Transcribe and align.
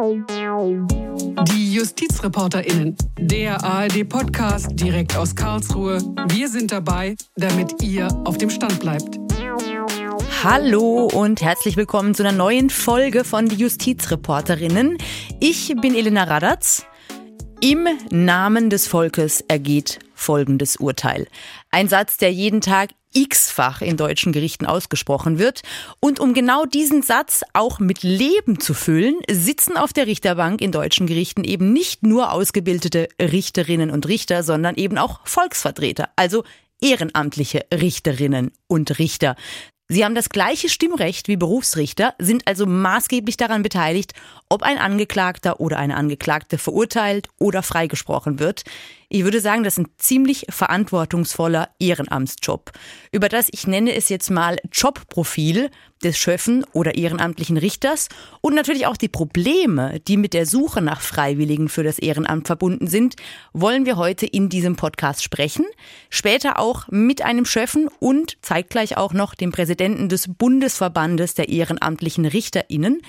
Die 0.00 1.74
JustizreporterInnen, 1.74 2.96
der 3.18 3.62
ARD-Podcast 3.62 4.68
direkt 4.72 5.14
aus 5.14 5.36
Karlsruhe. 5.36 5.98
Wir 6.28 6.48
sind 6.48 6.72
dabei, 6.72 7.16
damit 7.36 7.82
ihr 7.82 8.08
auf 8.24 8.38
dem 8.38 8.48
Stand 8.48 8.80
bleibt. 8.80 9.18
Hallo 10.42 11.10
und 11.12 11.42
herzlich 11.42 11.76
willkommen 11.76 12.14
zu 12.14 12.22
einer 12.22 12.32
neuen 12.32 12.70
Folge 12.70 13.24
von 13.24 13.50
Die 13.50 13.56
Justizreporterinnen. 13.56 14.96
Ich 15.38 15.74
bin 15.82 15.94
Elena 15.94 16.24
Radatz. 16.24 16.86
Im 17.60 17.86
Namen 18.10 18.70
des 18.70 18.86
Volkes 18.86 19.44
ergeht 19.48 19.98
folgendes 20.14 20.76
Urteil. 20.76 21.26
Ein 21.70 21.88
Satz, 21.88 22.16
der 22.16 22.32
jeden 22.32 22.62
Tag 22.62 22.88
x-fach 23.12 23.82
in 23.82 23.96
deutschen 23.96 24.32
Gerichten 24.32 24.66
ausgesprochen 24.66 25.38
wird. 25.38 25.62
Und 26.00 26.20
um 26.20 26.34
genau 26.34 26.64
diesen 26.64 27.02
Satz 27.02 27.42
auch 27.52 27.78
mit 27.78 28.02
Leben 28.02 28.60
zu 28.60 28.74
füllen, 28.74 29.16
sitzen 29.30 29.76
auf 29.76 29.92
der 29.92 30.06
Richterbank 30.06 30.60
in 30.60 30.72
deutschen 30.72 31.06
Gerichten 31.06 31.44
eben 31.44 31.72
nicht 31.72 32.02
nur 32.02 32.32
ausgebildete 32.32 33.08
Richterinnen 33.20 33.90
und 33.90 34.06
Richter, 34.08 34.42
sondern 34.42 34.76
eben 34.76 34.98
auch 34.98 35.20
Volksvertreter, 35.24 36.08
also 36.16 36.44
ehrenamtliche 36.80 37.66
Richterinnen 37.72 38.52
und 38.66 38.98
Richter. 38.98 39.36
Sie 39.92 40.04
haben 40.04 40.14
das 40.14 40.28
gleiche 40.28 40.68
Stimmrecht 40.68 41.26
wie 41.26 41.36
Berufsrichter, 41.36 42.14
sind 42.20 42.46
also 42.46 42.64
maßgeblich 42.64 43.36
daran 43.36 43.64
beteiligt, 43.64 44.12
ob 44.48 44.62
ein 44.62 44.78
Angeklagter 44.78 45.58
oder 45.58 45.78
eine 45.78 45.96
Angeklagte 45.96 46.58
verurteilt 46.58 47.28
oder 47.40 47.64
freigesprochen 47.64 48.38
wird. 48.38 48.62
Ich 49.12 49.24
würde 49.24 49.40
sagen, 49.40 49.64
das 49.64 49.74
ist 49.76 49.86
ein 49.86 49.92
ziemlich 49.98 50.46
verantwortungsvoller 50.50 51.70
Ehrenamtsjob. 51.80 52.70
Über 53.10 53.28
das 53.28 53.48
ich 53.50 53.66
nenne 53.66 53.92
es 53.92 54.08
jetzt 54.08 54.30
mal 54.30 54.58
Jobprofil 54.70 55.70
des 56.04 56.16
Schöffen 56.16 56.64
oder 56.72 56.94
ehrenamtlichen 56.94 57.56
Richters 57.56 58.08
und 58.40 58.54
natürlich 58.54 58.86
auch 58.86 58.96
die 58.96 59.08
Probleme, 59.08 59.98
die 60.06 60.16
mit 60.16 60.32
der 60.32 60.46
Suche 60.46 60.80
nach 60.80 61.00
Freiwilligen 61.00 61.68
für 61.68 61.82
das 61.82 61.98
Ehrenamt 61.98 62.46
verbunden 62.46 62.86
sind, 62.86 63.16
wollen 63.52 63.84
wir 63.84 63.96
heute 63.96 64.26
in 64.26 64.48
diesem 64.48 64.76
Podcast 64.76 65.24
sprechen. 65.24 65.66
Später 66.08 66.60
auch 66.60 66.86
mit 66.88 67.22
einem 67.22 67.46
Schöffen 67.46 67.88
und 67.98 68.38
zeitgleich 68.42 68.96
auch 68.96 69.12
noch 69.12 69.34
dem 69.34 69.50
Präsidenten 69.50 70.08
des 70.08 70.28
Bundesverbandes 70.38 71.34
der 71.34 71.48
ehrenamtlichen 71.48 72.26
RichterInnen. 72.26 73.02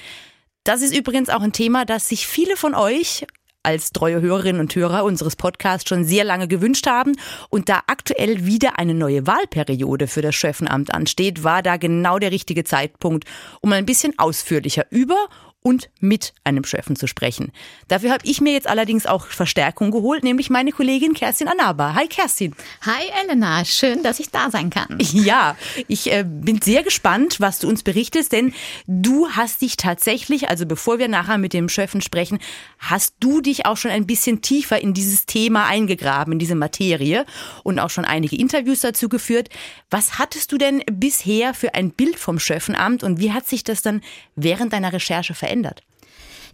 Das 0.63 0.81
ist 0.81 0.95
übrigens 0.95 1.29
auch 1.29 1.41
ein 1.41 1.53
Thema, 1.53 1.85
das 1.85 2.09
sich 2.09 2.25
viele 2.25 2.55
von 2.55 2.73
euch 2.73 3.27
als 3.63 3.91
treue 3.91 4.21
Hörerinnen 4.21 4.61
und 4.61 4.75
Hörer 4.75 5.03
unseres 5.03 5.35
Podcasts 5.35 5.87
schon 5.87 6.03
sehr 6.03 6.23
lange 6.23 6.47
gewünscht 6.47 6.87
haben. 6.87 7.13
Und 7.49 7.69
da 7.69 7.81
aktuell 7.87 8.45
wieder 8.45 8.79
eine 8.79 8.93
neue 8.93 9.27
Wahlperiode 9.27 10.07
für 10.07 10.21
das 10.21 10.35
Schöffenamt 10.35 10.93
ansteht, 10.93 11.43
war 11.43 11.61
da 11.61 11.77
genau 11.77 12.19
der 12.19 12.31
richtige 12.31 12.63
Zeitpunkt, 12.63 13.25
um 13.61 13.71
ein 13.73 13.85
bisschen 13.85 14.17
ausführlicher 14.17 14.85
über 14.89 15.27
und 15.63 15.89
mit 15.99 16.33
einem 16.43 16.63
Schöffen 16.63 16.95
zu 16.95 17.07
sprechen. 17.07 17.51
Dafür 17.87 18.11
habe 18.11 18.25
ich 18.25 18.41
mir 18.41 18.53
jetzt 18.53 18.67
allerdings 18.67 19.05
auch 19.05 19.27
Verstärkung 19.27 19.91
geholt, 19.91 20.23
nämlich 20.23 20.49
meine 20.49 20.71
Kollegin 20.71 21.13
Kerstin 21.13 21.47
Anaba. 21.47 21.93
Hi 21.93 22.07
Kerstin. 22.07 22.55
Hi 22.81 23.03
Elena, 23.23 23.63
schön, 23.63 24.01
dass 24.01 24.19
ich 24.19 24.29
da 24.29 24.49
sein 24.49 24.69
kann. 24.69 24.97
Ja, 25.21 25.55
ich 25.87 26.11
äh, 26.11 26.23
bin 26.25 26.61
sehr 26.61 26.83
gespannt, 26.83 27.39
was 27.39 27.59
du 27.59 27.67
uns 27.67 27.83
berichtest, 27.83 28.31
denn 28.31 28.53
du 28.87 29.29
hast 29.29 29.61
dich 29.61 29.77
tatsächlich, 29.77 30.49
also 30.49 30.65
bevor 30.65 30.97
wir 30.99 31.09
nachher 31.09 31.37
mit 31.37 31.53
dem 31.53 31.69
Schöffen 31.69 32.01
sprechen, 32.01 32.39
hast 32.79 33.15
du 33.19 33.41
dich 33.41 33.65
auch 33.65 33.77
schon 33.77 33.91
ein 33.91 34.07
bisschen 34.07 34.41
tiefer 34.41 34.81
in 34.81 34.93
dieses 34.93 35.27
Thema 35.27 35.65
eingegraben, 35.65 36.33
in 36.33 36.39
diese 36.39 36.55
Materie 36.55 37.25
und 37.63 37.77
auch 37.77 37.89
schon 37.89 38.05
einige 38.05 38.35
Interviews 38.35 38.79
dazu 38.81 39.09
geführt. 39.09 39.49
Was 39.91 40.17
hattest 40.17 40.51
du 40.53 40.57
denn 40.57 40.81
bisher 40.91 41.53
für 41.53 41.75
ein 41.75 41.91
Bild 41.91 42.15
vom 42.17 42.39
Schöffenamt 42.39 43.03
und 43.03 43.19
wie 43.19 43.31
hat 43.31 43.47
sich 43.47 43.63
das 43.63 43.83
dann 43.83 44.01
während 44.35 44.73
deiner 44.73 44.93
Recherche 44.93 45.35
verändert? 45.35 45.50
Verändert? 45.52 45.83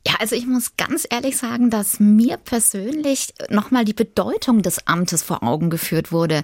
Ja, 0.06 0.16
also 0.20 0.36
ich 0.36 0.48
muss 0.48 0.78
ganz 0.78 1.06
ehrlich 1.10 1.38
sagen, 1.38 1.70
dass 1.70 2.00
mir 2.00 2.38
persönlich 2.38 3.34
nochmal 3.50 3.84
die 3.84 3.94
Bedeutung 3.94 4.62
des 4.62 4.88
Amtes 4.88 5.22
vor 5.22 5.44
Augen 5.44 5.70
geführt 5.70 6.12
wurde. 6.12 6.44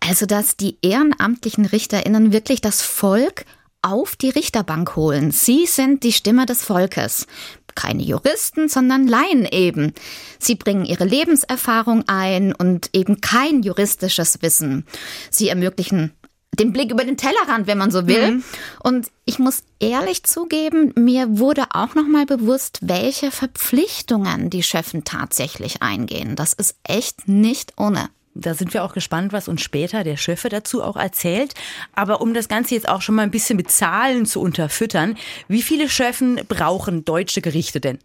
Also, 0.00 0.24
dass 0.24 0.56
die 0.56 0.78
ehrenamtlichen 0.82 1.66
RichterInnen 1.66 2.32
wirklich 2.32 2.60
das 2.60 2.82
Volk 2.82 3.44
auf 3.82 4.16
die 4.16 4.30
Richterbank 4.30 4.96
holen. 4.96 5.30
Sie 5.30 5.66
sind 5.66 6.04
die 6.04 6.12
Stimme 6.12 6.46
des 6.46 6.64
Volkes. 6.64 7.26
Keine 7.74 8.02
Juristen, 8.02 8.68
sondern 8.68 9.06
Laien 9.06 9.44
eben. 9.44 9.92
Sie 10.38 10.54
bringen 10.54 10.86
ihre 10.86 11.04
Lebenserfahrung 11.04 12.04
ein 12.08 12.54
und 12.54 12.88
eben 12.94 13.20
kein 13.20 13.62
juristisches 13.62 14.40
Wissen. 14.40 14.86
Sie 15.30 15.48
ermöglichen 15.48 16.12
den 16.58 16.72
Blick 16.72 16.90
über 16.90 17.04
den 17.04 17.16
Tellerrand, 17.16 17.66
wenn 17.66 17.78
man 17.78 17.90
so 17.90 18.06
will. 18.06 18.32
Mhm. 18.32 18.44
Und 18.82 19.08
ich 19.24 19.38
muss 19.38 19.62
ehrlich 19.80 20.24
zugeben, 20.24 20.92
mir 20.96 21.38
wurde 21.38 21.64
auch 21.70 21.94
noch 21.94 22.06
mal 22.06 22.26
bewusst, 22.26 22.78
welche 22.82 23.30
Verpflichtungen 23.30 24.50
die 24.50 24.62
Chefen 24.62 25.04
tatsächlich 25.04 25.82
eingehen. 25.82 26.36
Das 26.36 26.52
ist 26.52 26.76
echt 26.84 27.28
nicht 27.28 27.74
ohne. 27.76 28.08
Da 28.38 28.52
sind 28.54 28.74
wir 28.74 28.84
auch 28.84 28.92
gespannt, 28.92 29.32
was 29.32 29.48
uns 29.48 29.62
später 29.62 30.04
der 30.04 30.18
Schöffe 30.18 30.50
dazu 30.50 30.82
auch 30.82 30.96
erzählt. 30.96 31.54
Aber 31.94 32.20
um 32.20 32.34
das 32.34 32.48
Ganze 32.48 32.74
jetzt 32.74 32.88
auch 32.88 33.00
schon 33.00 33.14
mal 33.14 33.22
ein 33.22 33.30
bisschen 33.30 33.56
mit 33.56 33.70
Zahlen 33.70 34.26
zu 34.26 34.40
unterfüttern, 34.40 35.16
wie 35.48 35.62
viele 35.62 35.88
Schöffen 35.88 36.40
brauchen 36.46 37.04
deutsche 37.04 37.40
Gerichte 37.40 37.80
denn? 37.80 37.98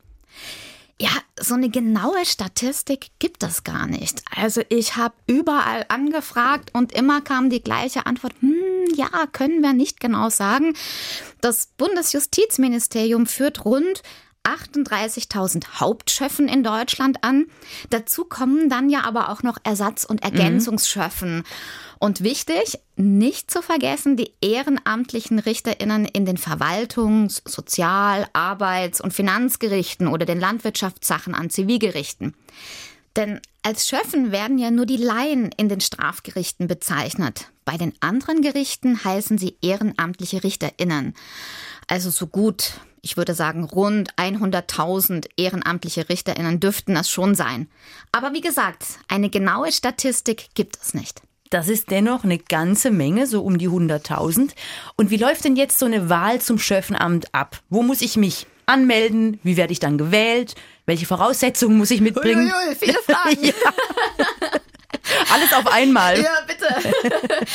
Ja, 1.02 1.10
so 1.40 1.56
eine 1.56 1.72
genaue 1.72 2.24
Statistik 2.26 3.08
gibt 3.18 3.42
es 3.42 3.64
gar 3.64 3.88
nicht. 3.88 4.22
Also 4.36 4.62
ich 4.70 4.98
habe 4.98 5.16
überall 5.26 5.84
angefragt 5.88 6.70
und 6.74 6.92
immer 6.92 7.22
kam 7.22 7.50
die 7.50 7.64
gleiche 7.64 8.06
Antwort, 8.06 8.34
hm, 8.40 8.86
ja, 8.96 9.10
können 9.32 9.64
wir 9.64 9.74
nicht 9.74 10.00
genau 10.00 10.30
sagen. 10.30 10.76
Das 11.42 11.70
Bundesjustizministerium 11.76 13.26
führt 13.26 13.66
rund 13.66 14.04
38.000 14.44 15.80
Hauptschöffen 15.80 16.48
in 16.48 16.64
Deutschland 16.64 17.24
an. 17.24 17.46
Dazu 17.90 18.26
kommen 18.26 18.70
dann 18.70 18.90
ja 18.90 19.04
aber 19.04 19.30
auch 19.30 19.44
noch 19.44 19.58
Ersatz- 19.64 20.06
und 20.06 20.24
Ergänzungsschöffen. 20.24 21.38
Mhm. 21.38 21.44
Und 22.00 22.24
wichtig, 22.24 22.80
nicht 22.96 23.52
zu 23.52 23.62
vergessen, 23.62 24.18
die 24.18 24.34
ehrenamtlichen 24.42 25.38
RichterInnen 25.38 26.06
in 26.06 26.26
den 26.26 26.38
Verwaltungs-, 26.38 27.44
Sozial-, 27.46 28.28
Arbeits- 28.34 29.02
und 29.02 29.14
Finanzgerichten 29.14 30.08
oder 30.08 30.26
den 30.26 30.40
Landwirtschaftssachen 30.40 31.36
an 31.36 31.52
Zivilgerichten. 31.52 32.34
Denn 33.16 33.40
als 33.62 33.88
Schöffen 33.88 34.32
werden 34.32 34.58
ja 34.58 34.72
nur 34.72 34.88
die 34.88 34.98
Laien 34.98 35.52
in 35.56 35.70
den 35.70 35.82
Strafgerichten 35.82 36.68
bezeichnet. 36.68 37.52
Bei 37.66 37.78
den 37.78 37.94
anderen 38.00 38.42
Gerichten 38.42 39.04
heißen 39.04 39.38
sie 39.38 39.58
ehrenamtliche 39.62 40.44
RichterInnen. 40.44 41.14
Also 41.92 42.10
so 42.10 42.26
gut, 42.26 42.76
ich 43.02 43.18
würde 43.18 43.36
sagen, 43.36 43.66
rund 43.66 44.16
100.000 44.16 45.26
ehrenamtliche 45.36 46.08
RichterInnen 46.08 46.62
dürften 46.62 46.96
das 46.96 47.10
schon 47.10 47.36
sein. 47.36 47.68
Aber 48.14 48.32
wie 48.32 48.40
gesagt, 48.40 48.86
eine 49.10 49.30
genaue 49.30 49.74
Statistik 49.74 50.56
gibt 50.56 50.78
es 50.82 50.94
nicht. 50.94 51.22
Das 51.50 51.68
ist 51.68 51.92
dennoch 51.92 52.24
eine 52.24 52.38
ganze 52.38 52.92
Menge, 52.92 53.28
so 53.28 53.44
um 53.44 53.58
die 53.58 53.68
100.000. 53.68 54.52
Und 54.96 55.10
wie 55.10 55.18
läuft 55.18 55.44
denn 55.44 55.58
jetzt 55.58 55.80
so 55.80 55.86
eine 55.86 56.08
Wahl 56.08 56.40
zum 56.40 56.60
Schöffenamt 56.60 57.36
ab? 57.36 57.60
Wo 57.70 57.84
muss 57.84 58.00
ich 58.00 58.16
mich 58.16 58.48
anmelden? 58.68 59.42
Wie 59.44 59.58
werde 59.58 59.74
ich 59.74 59.82
dann 59.82 59.98
gewählt? 59.98 60.56
Welche 60.86 61.06
Voraussetzungen 61.06 61.78
muss 61.78 61.92
ich 61.92 62.00
mitbringen? 62.00 62.54
Uiuiui, 62.54 62.76
viele 62.76 63.00
Fragen. 63.06 63.44
ja. 63.44 63.54
Alles 65.32 65.54
auf 65.54 65.68
einmal. 65.68 66.20
Ja, 66.22 66.38
bitte. 66.48 66.68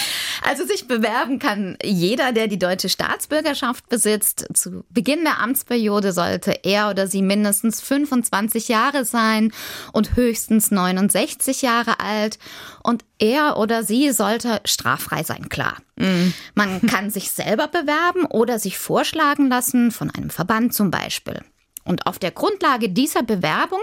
Also 0.42 0.64
sich 0.64 0.86
bewerben 0.86 1.40
kann 1.40 1.76
jeder, 1.82 2.30
der 2.30 2.46
die 2.46 2.58
deutsche 2.58 2.88
Staatsbürgerschaft 2.88 3.88
besitzt. 3.88 4.46
Zu 4.54 4.84
Beginn 4.90 5.24
der 5.24 5.40
Amtsperiode 5.40 6.12
sollte 6.12 6.64
er 6.64 6.88
oder 6.88 7.08
sie 7.08 7.20
mindestens 7.20 7.80
25 7.80 8.68
Jahre 8.68 9.04
sein 9.04 9.52
und 9.92 10.14
höchstens 10.14 10.70
69 10.70 11.62
Jahre 11.62 11.98
alt. 11.98 12.38
Und 12.84 13.04
er 13.18 13.56
oder 13.56 13.82
sie 13.82 14.12
sollte 14.12 14.60
straffrei 14.64 15.24
sein, 15.24 15.48
klar. 15.48 15.78
Mhm. 15.96 16.32
Man 16.54 16.82
kann 16.82 17.10
sich 17.10 17.32
selber 17.32 17.66
bewerben 17.66 18.24
oder 18.26 18.60
sich 18.60 18.78
vorschlagen 18.78 19.48
lassen, 19.48 19.90
von 19.90 20.10
einem 20.10 20.30
Verband 20.30 20.74
zum 20.74 20.92
Beispiel. 20.92 21.40
Und 21.84 22.06
auf 22.06 22.18
der 22.18 22.30
Grundlage 22.30 22.88
dieser 22.88 23.22
Bewerbung 23.22 23.80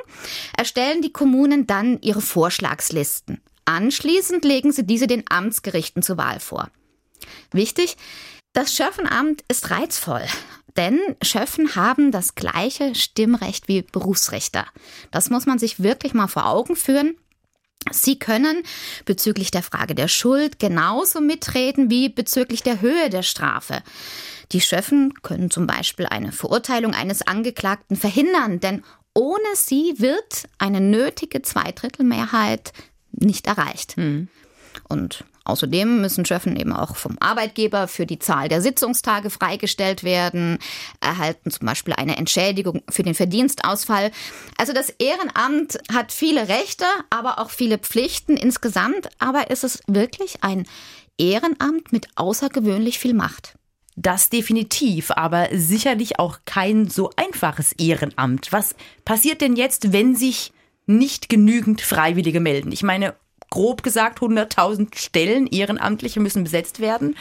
erstellen 0.58 1.02
die 1.02 1.14
Kommunen 1.14 1.68
dann 1.68 2.00
ihre 2.02 2.22
Vorschlagslisten. 2.22 3.42
Anschließend 3.66 4.44
legen 4.44 4.72
sie 4.72 4.86
diese 4.86 5.08
den 5.08 5.24
Amtsgerichten 5.30 6.04
zur 6.04 6.18
Wahl 6.18 6.40
vor. 6.40 6.70
Wichtig, 7.52 7.98
das 8.54 8.76
Schöffenamt 8.76 9.44
ist 9.48 9.72
reizvoll, 9.72 10.24
denn 10.76 11.00
Schöffen 11.22 11.76
haben 11.76 12.12
das 12.12 12.36
gleiche 12.36 12.94
Stimmrecht 12.96 13.68
wie 13.68 13.82
Berufsrichter. 13.82 14.66
Das 15.12 15.30
muss 15.30 15.46
man 15.46 15.60
sich 15.60 15.82
wirklich 15.82 16.14
mal 16.14 16.28
vor 16.28 16.46
Augen 16.46 16.76
führen. 16.76 17.16
Sie 17.92 18.18
können 18.18 18.64
bezüglich 19.06 19.52
der 19.52 19.64
Frage 19.64 19.96
der 19.96 20.08
Schuld 20.08 20.60
genauso 20.60 21.20
mitreden 21.20 21.90
wie 21.90 22.10
bezüglich 22.10 22.64
der 22.64 22.82
Höhe 22.82 23.10
der 23.10 23.24
Strafe. 23.24 23.84
Die 24.52 24.62
Schöffen 24.62 25.14
können 25.22 25.50
zum 25.50 25.68
Beispiel 25.68 26.06
eine 26.06 26.32
Verurteilung 26.32 26.94
eines 26.94 27.26
Angeklagten 27.26 27.98
verhindern, 27.98 28.60
denn 28.60 28.84
ohne 29.16 29.56
sie 29.56 29.96
wird 29.98 30.48
eine 30.58 30.80
nötige 30.80 31.42
Zweidrittelmehrheit 31.42 32.72
nicht 33.14 33.48
erreicht. 33.48 33.98
Mhm. 33.98 34.28
Und 34.90 35.26
Außerdem 35.46 36.00
müssen 36.00 36.26
Schöffen 36.26 36.56
eben 36.56 36.72
auch 36.72 36.96
vom 36.96 37.18
Arbeitgeber 37.20 37.88
für 37.90 38.06
die 38.06 38.20
Zahl 38.20 38.48
der 38.48 38.62
Sitzungstage 38.62 39.30
freigestellt 39.30 40.04
werden, 40.04 40.58
erhalten 41.02 41.52
zum 41.52 41.66
Beispiel 41.66 41.94
eine 41.94 42.16
Entschädigung 42.16 42.82
für 42.90 43.04
den 43.04 43.14
Verdienstausfall. 43.14 44.12
Also 44.58 44.72
das 44.72 44.90
Ehrenamt 44.90 45.80
hat 45.92 46.14
viele 46.14 46.48
Rechte, 46.48 46.86
aber 47.10 47.40
auch 47.40 47.50
viele 47.50 47.78
Pflichten 47.78 48.38
insgesamt. 48.38 49.10
Aber 49.20 49.50
ist 49.50 49.66
es 49.66 49.84
wirklich 49.88 50.44
ein 50.44 50.66
Ehrenamt 51.18 51.92
mit 51.92 52.08
außergewöhnlich 52.16 53.00
viel 53.00 53.14
Macht? 53.14 53.56
Das 53.96 54.30
definitiv, 54.30 55.12
aber 55.12 55.50
sicherlich 55.52 56.20
auch 56.20 56.40
kein 56.46 56.90
so 56.90 57.12
einfaches 57.18 57.74
Ehrenamt. 57.74 58.52
Was 58.52 58.76
passiert 59.04 59.42
denn 59.42 59.56
jetzt, 59.58 59.92
wenn 59.92 60.16
sich 60.16 60.53
nicht 60.86 61.30
genügend 61.30 61.82
Freiwillige 61.82 62.40
melden? 62.40 62.72
Ich 62.72 62.84
meine, 62.84 63.16
grob 63.50 63.84
gesagt 63.84 64.20
100.000 64.20 64.98
Stellen 64.98 65.48
Ehrenamtliche 65.48 66.20
müssen 66.20 66.44
besetzt 66.44 66.80
werden. 66.80 67.16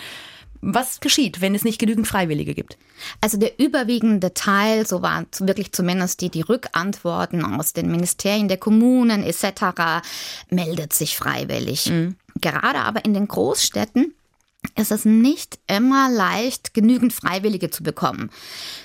Was 0.65 1.01
geschieht, 1.01 1.41
wenn 1.41 1.57
es 1.57 1.65
nicht 1.65 1.81
genügend 1.81 2.07
Freiwillige 2.07 2.55
gibt? 2.55 2.79
Also 3.21 3.37
der 3.37 3.59
überwiegende 3.59 4.33
Teil, 4.33 4.87
so 4.87 5.03
waren 5.03 5.27
wirklich 5.41 5.73
zumindest 5.73 6.21
die, 6.21 6.31
die 6.31 6.41
Rückantworten 6.41 7.45
aus 7.45 7.73
den 7.73 7.91
Ministerien 7.91 8.47
der 8.47 8.59
Kommunen 8.59 9.25
etc., 9.25 10.07
meldet 10.51 10.93
sich 10.93 11.17
freiwillig. 11.17 11.91
Mhm. 11.91 12.15
Gerade 12.41 12.79
aber 12.79 13.05
in 13.05 13.13
den 13.13 13.27
Großstädten 13.27 14.15
ist 14.77 14.93
es 14.93 15.05
nicht 15.05 15.59
immer 15.67 16.09
leicht, 16.09 16.73
genügend 16.73 17.13
Freiwillige 17.13 17.71
zu 17.71 17.83
bekommen. 17.83 18.31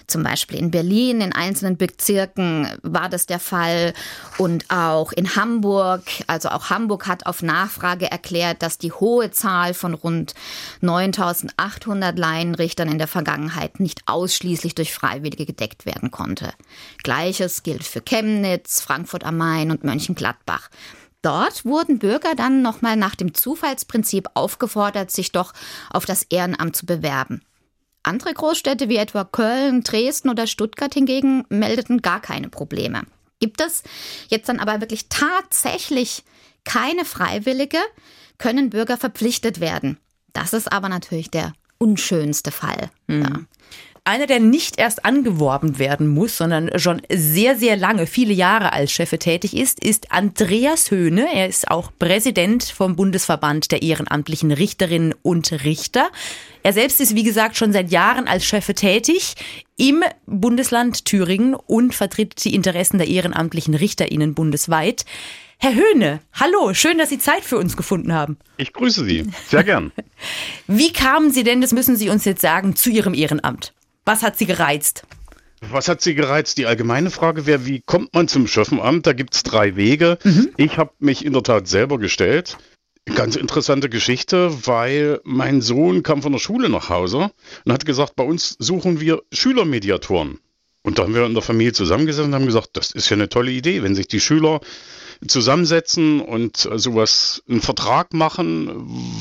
Zum 0.08 0.24
Beispiel 0.24 0.58
in 0.58 0.72
Berlin, 0.72 1.22
in 1.22 1.34
einzelnen 1.34 1.78
Bezirken 1.78 2.68
war 2.82 3.10
das 3.10 3.26
der 3.26 3.40
Fall 3.40 3.94
und 4.38 4.70
auch 4.70 5.12
in 5.12 5.36
Hamburg. 5.36 6.04
Also 6.26 6.50
auch 6.50 6.70
Hamburg 6.70 7.08
hat 7.08 7.26
auf 7.26 7.42
Nachfrage 7.42 8.10
erklärt, 8.10 8.64
dass 8.64 8.78
die 8.78 8.92
hohe 8.92 9.32
Zahl 9.32 9.74
von 9.74 9.94
rund 9.94 10.34
9800 10.82 12.18
Laienrichtern 12.18 12.90
in 12.90 12.98
der 12.98 13.08
Vergangenheit 13.08 13.80
nicht 13.80 14.02
ausschließlich 14.08 14.76
durch 14.76 14.94
Freiwillige 14.94 15.46
gedeckt 15.46 15.86
werden 15.86 16.12
konnte. 16.12 16.54
Gleiches 17.04 17.64
gilt 17.64 17.84
für 17.84 18.02
Chemnitz, 18.02 18.82
Frankfurt 18.82 19.24
am 19.24 19.38
Main 19.38 19.72
und 19.72 19.84
Mönchengladbach. 19.84 20.70
Dort 21.22 21.66
wurden 21.66 22.00
Bürger 22.00 22.36
dann 22.36 22.62
nochmal 22.62 22.96
nach 22.96 23.16
dem 23.16 23.34
Zufallsprinzip 23.34 24.30
aufgefordert, 24.34 25.12
sich 25.12 25.32
doch 25.32 25.54
auf 25.90 26.06
das 26.06 26.24
Ehrenamt 26.24 26.76
zu 26.76 26.86
bewerben. 26.86 27.42
Andere 28.04 28.34
Großstädte 28.34 28.88
wie 28.88 28.98
etwa 28.98 29.26
Köln, 29.26 29.84
Dresden 29.84 30.30
oder 30.30 30.48
Stuttgart 30.48 30.94
hingegen 30.94 31.44
meldeten 31.50 32.02
gar 32.02 32.22
keine 32.22 32.50
Probleme. 32.50 33.04
Gibt 33.40 33.62
es 33.62 33.84
jetzt 34.30 34.48
dann 34.48 34.60
aber 34.60 34.80
wirklich 34.80 35.10
tatsächlich 35.10 36.24
keine 36.64 37.06
Freiwillige, 37.06 37.80
können 38.38 38.70
Bürger 38.70 38.98
verpflichtet 38.98 39.60
werden. 39.60 39.98
Das 40.34 40.54
ist 40.54 40.72
aber 40.72 40.90
natürlich 40.90 41.32
der 41.32 41.54
unschönste 41.78 42.52
Fall. 42.52 42.90
Mhm. 43.08 43.22
Ja. 43.22 43.40
Einer, 44.08 44.26
der 44.26 44.40
nicht 44.40 44.80
erst 44.80 45.04
angeworben 45.04 45.80
werden 45.80 46.08
muss, 46.08 46.38
sondern 46.38 46.70
schon 46.80 47.02
sehr, 47.10 47.58
sehr 47.58 47.76
lange, 47.76 48.08
viele 48.08 48.32
Jahre 48.32 48.72
als 48.72 48.94
Chefe 48.94 49.20
tätig 49.20 49.54
ist, 49.54 49.84
ist 49.84 50.14
Andreas 50.14 50.92
Höhne. 50.92 51.28
Er 51.34 51.50
ist 51.50 51.70
auch 51.70 51.92
Präsident 52.00 52.64
vom 52.64 52.96
Bundesverband 52.96 53.70
der 53.70 53.82
ehrenamtlichen 53.82 54.54
Richterinnen 54.54 55.14
und 55.24 55.52
Richter. 55.66 56.10
Er 56.64 56.72
selbst 56.72 57.02
ist, 57.02 57.16
wie 57.16 57.24
gesagt, 57.24 57.58
schon 57.58 57.74
seit 57.74 57.92
Jahren 57.92 58.30
als 58.30 58.46
Chefe 58.46 58.76
tätig 58.76 59.36
im 59.76 60.06
Bundesland 60.26 61.04
Thüringen 61.04 61.54
und 61.54 61.94
vertritt 61.94 62.46
die 62.46 62.56
Interessen 62.56 63.00
der 63.00 63.10
ehrenamtlichen 63.10 63.74
RichterInnen 63.74 64.36
bundesweit. 64.36 65.04
Herr 65.58 65.76
Höhne, 65.76 66.22
hallo, 66.32 66.74
schön, 66.74 66.98
dass 66.98 67.10
Sie 67.10 67.20
Zeit 67.20 67.44
für 67.44 67.58
uns 67.58 67.76
gefunden 67.76 68.14
haben. 68.14 68.38
Ich 68.56 68.72
grüße 68.72 69.04
Sie, 69.04 69.26
sehr 69.50 69.66
gern. 69.66 69.92
Wie 70.68 70.94
kamen 70.94 71.32
Sie 71.32 71.44
denn, 71.44 71.60
das 71.60 71.74
müssen 71.74 71.98
Sie 71.98 72.08
uns 72.08 72.24
jetzt 72.24 72.42
sagen, 72.42 72.78
zu 72.78 72.90
Ihrem 72.90 73.14
Ehrenamt? 73.14 73.74
Was 74.08 74.24
hat 74.24 74.38
Sie 74.38 74.46
gereizt? 74.46 75.04
Was 75.60 75.90
hat 75.90 76.00
Sie 76.00 76.16
gereizt? 76.16 76.58
Die 76.58 76.66
allgemeine 76.66 77.10
Frage 77.10 77.46
wäre, 77.46 77.66
wie 77.66 77.82
kommt 77.82 78.14
man 78.14 78.30
zum 78.30 78.48
Schöffenamt? 78.48 79.06
Da 79.06 79.12
gibt 79.12 79.36
es 79.36 79.44
drei 79.44 79.76
Wege. 79.76 80.18
Mhm. 80.24 80.52
Ich 80.56 80.78
habe 80.78 80.92
mich 81.00 81.26
in 81.26 81.34
der 81.34 81.44
Tat 81.44 81.68
selber 81.68 82.00
gestellt. 82.00 82.58
Ganz 83.16 83.36
interessante 83.36 83.90
Geschichte, 83.90 84.66
weil 84.66 85.20
mein 85.26 85.62
Sohn 85.62 86.04
kam 86.04 86.22
von 86.22 86.32
der 86.32 86.40
Schule 86.40 86.70
nach 86.70 86.88
Hause 86.88 87.32
und 87.66 87.74
hat 87.74 87.86
gesagt, 87.86 88.16
bei 88.16 88.24
uns 88.24 88.56
suchen 88.60 89.02
wir 89.02 89.24
Schülermediatoren. 89.34 90.40
Und 90.84 91.00
da 91.00 91.04
haben 91.04 91.14
wir 91.14 91.26
in 91.26 91.34
der 91.34 91.44
Familie 91.44 91.74
zusammengesessen 91.74 92.30
und 92.30 92.36
haben 92.36 92.46
gesagt, 92.46 92.70
das 92.78 92.92
ist 92.92 93.10
ja 93.10 93.18
eine 93.18 93.28
tolle 93.28 93.52
Idee, 93.52 93.84
wenn 93.84 93.94
sich 93.94 94.08
die 94.08 94.22
Schüler 94.22 94.62
zusammensetzen 95.26 96.22
und 96.22 96.58
sowas, 96.58 97.44
einen 97.50 97.62
Vertrag 97.62 98.14
machen, 98.14 98.72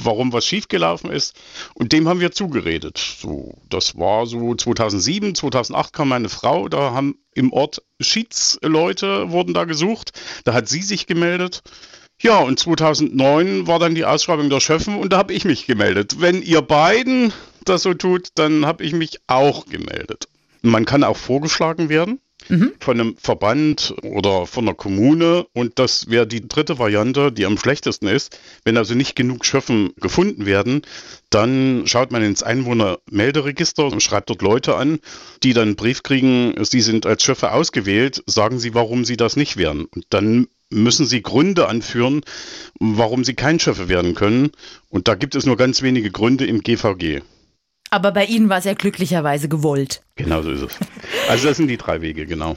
warum 0.02 0.32
was 0.32 0.46
schiefgelaufen 0.46 1.10
ist. 1.10 1.34
Und 1.74 1.92
dem 1.92 2.08
haben 2.08 2.20
wir 2.20 2.32
zugeredet. 2.32 2.98
So, 2.98 3.54
das 3.68 3.96
war 3.96 4.26
so 4.26 4.54
2007, 4.54 5.34
2008 5.34 5.92
kam 5.92 6.08
meine 6.08 6.28
Frau, 6.28 6.68
da 6.68 6.92
haben 6.92 7.18
im 7.34 7.52
Ort 7.52 7.82
Schiedsleute 8.00 9.30
wurden 9.30 9.54
da 9.54 9.64
gesucht. 9.64 10.12
Da 10.44 10.54
hat 10.54 10.68
sie 10.68 10.82
sich 10.82 11.06
gemeldet. 11.06 11.62
Ja, 12.20 12.38
und 12.38 12.58
2009 12.58 13.66
war 13.66 13.78
dann 13.78 13.94
die 13.94 14.06
Ausschreibung 14.06 14.48
der 14.48 14.60
Schöffen 14.60 14.98
und 14.98 15.12
da 15.12 15.18
habe 15.18 15.34
ich 15.34 15.44
mich 15.44 15.66
gemeldet. 15.66 16.16
Wenn 16.18 16.40
ihr 16.40 16.62
beiden 16.62 17.32
das 17.64 17.82
so 17.82 17.92
tut, 17.92 18.28
dann 18.36 18.64
habe 18.64 18.84
ich 18.84 18.92
mich 18.94 19.18
auch 19.26 19.66
gemeldet. 19.66 20.28
Man 20.62 20.86
kann 20.86 21.04
auch 21.04 21.16
vorgeschlagen 21.16 21.88
werden 21.88 22.20
mhm. 22.48 22.72
von 22.80 23.00
einem 23.00 23.16
Verband 23.16 23.94
oder 24.02 24.46
von 24.46 24.64
einer 24.64 24.74
Kommune. 24.74 25.46
Und 25.52 25.78
das 25.78 26.10
wäre 26.10 26.26
die 26.26 26.46
dritte 26.46 26.78
Variante, 26.78 27.32
die 27.32 27.46
am 27.46 27.58
schlechtesten 27.58 28.06
ist. 28.08 28.38
Wenn 28.64 28.76
also 28.76 28.94
nicht 28.94 29.16
genug 29.16 29.44
Schöffen 29.44 29.92
gefunden 30.00 30.46
werden, 30.46 30.82
dann 31.30 31.82
schaut 31.86 32.12
man 32.12 32.22
ins 32.22 32.42
Einwohnermelderegister 32.42 33.86
und 33.86 34.02
schreibt 34.02 34.30
dort 34.30 34.42
Leute 34.42 34.76
an, 34.76 35.00
die 35.42 35.52
dann 35.52 35.68
einen 35.68 35.76
Brief 35.76 36.02
kriegen, 36.02 36.54
sie 36.64 36.80
sind 36.80 37.06
als 37.06 37.22
Schöffe 37.22 37.52
ausgewählt, 37.52 38.22
sagen 38.26 38.58
sie, 38.58 38.74
warum 38.74 39.04
sie 39.04 39.16
das 39.16 39.36
nicht 39.36 39.56
wären. 39.56 39.86
Und 39.86 40.06
dann 40.10 40.46
müssen 40.70 41.06
sie 41.06 41.22
Gründe 41.22 41.68
anführen, 41.68 42.22
warum 42.78 43.24
sie 43.24 43.34
kein 43.34 43.60
Schöffe 43.60 43.88
werden 43.88 44.14
können. 44.14 44.50
Und 44.88 45.08
da 45.08 45.14
gibt 45.14 45.34
es 45.34 45.46
nur 45.46 45.56
ganz 45.56 45.82
wenige 45.82 46.10
Gründe 46.10 46.46
im 46.46 46.60
GVG. 46.62 47.22
Aber 47.90 48.12
bei 48.12 48.24
Ihnen 48.24 48.48
war 48.48 48.58
es 48.58 48.64
ja 48.64 48.74
glücklicherweise 48.74 49.48
gewollt. 49.48 50.02
Genau 50.16 50.42
so 50.42 50.50
ist 50.50 50.62
es. 50.62 50.78
Also 51.28 51.48
das 51.48 51.56
sind 51.56 51.68
die 51.68 51.76
drei 51.76 52.00
Wege, 52.00 52.26
genau. 52.26 52.56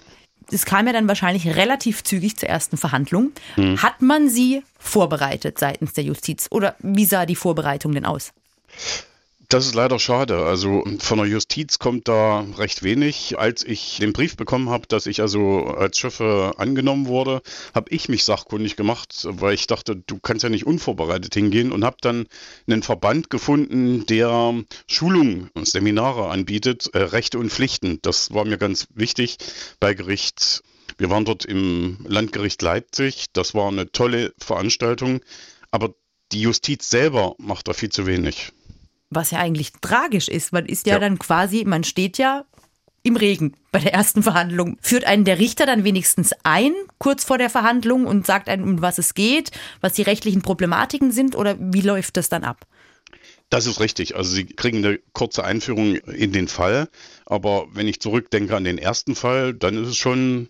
Es 0.51 0.65
kam 0.65 0.87
ja 0.87 0.93
dann 0.93 1.07
wahrscheinlich 1.07 1.55
relativ 1.55 2.03
zügig 2.03 2.37
zur 2.37 2.49
ersten 2.49 2.77
Verhandlung. 2.77 3.31
Hm. 3.55 3.81
Hat 3.81 4.01
man 4.01 4.29
sie 4.29 4.63
vorbereitet 4.79 5.59
seitens 5.59 5.93
der 5.93 6.03
Justiz 6.03 6.47
oder 6.49 6.75
wie 6.79 7.05
sah 7.05 7.25
die 7.25 7.35
Vorbereitung 7.35 7.93
denn 7.93 8.05
aus? 8.05 8.31
Das 9.51 9.65
ist 9.65 9.73
leider 9.73 9.97
schade. 9.97 10.45
Also 10.45 10.83
von 10.99 11.17
der 11.17 11.25
Justiz 11.25 11.79
kommt 11.79 12.07
da 12.07 12.41
recht 12.59 12.83
wenig. 12.83 13.39
Als 13.39 13.63
ich 13.63 13.97
den 13.97 14.13
Brief 14.13 14.37
bekommen 14.37 14.69
habe, 14.69 14.85
dass 14.87 15.07
ich 15.07 15.21
also 15.21 15.65
als 15.65 15.97
Schiffe 15.97 16.53
angenommen 16.57 17.07
wurde, 17.07 17.41
habe 17.73 17.89
ich 17.89 18.09
mich 18.09 18.25
sachkundig 18.25 18.75
gemacht, 18.75 19.25
weil 19.27 19.55
ich 19.55 19.65
dachte, 19.65 19.95
du 19.95 20.19
kannst 20.19 20.43
ja 20.43 20.49
nicht 20.49 20.67
unvorbereitet 20.67 21.33
hingehen 21.33 21.71
und 21.71 21.83
habe 21.83 21.97
dann 21.99 22.27
einen 22.67 22.83
Verband 22.83 23.31
gefunden, 23.31 24.05
der 24.05 24.53
Schulungen 24.85 25.49
und 25.55 25.67
Seminare 25.67 26.29
anbietet, 26.29 26.91
äh, 26.93 26.99
Rechte 26.99 27.39
und 27.39 27.49
Pflichten. 27.49 27.97
Das 28.03 28.31
war 28.31 28.45
mir 28.45 28.59
ganz 28.59 28.85
wichtig 28.93 29.37
bei 29.79 29.95
Gericht. 29.95 30.61
Wir 30.99 31.09
waren 31.09 31.25
dort 31.25 31.45
im 31.45 31.97
Landgericht 32.07 32.61
Leipzig. 32.61 33.25
Das 33.33 33.55
war 33.55 33.69
eine 33.69 33.91
tolle 33.91 34.31
Veranstaltung. 34.37 35.21
Aber 35.71 35.95
die 36.33 36.41
Justiz 36.41 36.91
selber 36.91 37.33
macht 37.39 37.67
da 37.67 37.73
viel 37.73 37.89
zu 37.89 38.05
wenig 38.05 38.51
was 39.09 39.31
ja 39.31 39.39
eigentlich 39.39 39.71
tragisch 39.81 40.27
ist. 40.27 40.53
Man 40.53 40.65
ist 40.65 40.85
ja, 40.85 40.93
ja, 40.93 40.99
dann 40.99 41.19
quasi, 41.19 41.63
man 41.65 41.83
steht 41.83 42.17
ja 42.17 42.45
im 43.03 43.15
Regen 43.15 43.55
bei 43.71 43.79
der 43.79 43.93
ersten 43.93 44.23
Verhandlung. 44.23 44.77
Führt 44.81 45.05
einen 45.05 45.25
der 45.25 45.39
Richter 45.39 45.65
dann 45.65 45.83
wenigstens 45.83 46.33
ein, 46.43 46.73
kurz 46.97 47.23
vor 47.23 47.37
der 47.37 47.49
Verhandlung, 47.49 48.05
und 48.05 48.25
sagt 48.25 48.49
einem, 48.49 48.63
um 48.63 48.81
was 48.81 48.97
es 48.97 49.13
geht, 49.13 49.51
was 49.81 49.93
die 49.93 50.01
rechtlichen 50.01 50.41
Problematiken 50.41 51.11
sind, 51.11 51.35
oder 51.35 51.55
wie 51.59 51.81
läuft 51.81 52.17
das 52.17 52.29
dann 52.29 52.43
ab? 52.43 52.65
Das 53.49 53.65
ist 53.65 53.79
richtig. 53.79 54.15
Also 54.15 54.31
Sie 54.31 54.45
kriegen 54.45 54.85
eine 54.85 54.99
kurze 55.13 55.43
Einführung 55.43 55.95
in 55.95 56.31
den 56.31 56.47
Fall. 56.47 56.87
Aber 57.25 57.67
wenn 57.73 57.87
ich 57.87 57.99
zurückdenke 57.99 58.55
an 58.55 58.63
den 58.63 58.77
ersten 58.77 59.15
Fall, 59.15 59.53
dann 59.53 59.81
ist 59.81 59.89
es 59.89 59.97
schon 59.97 60.49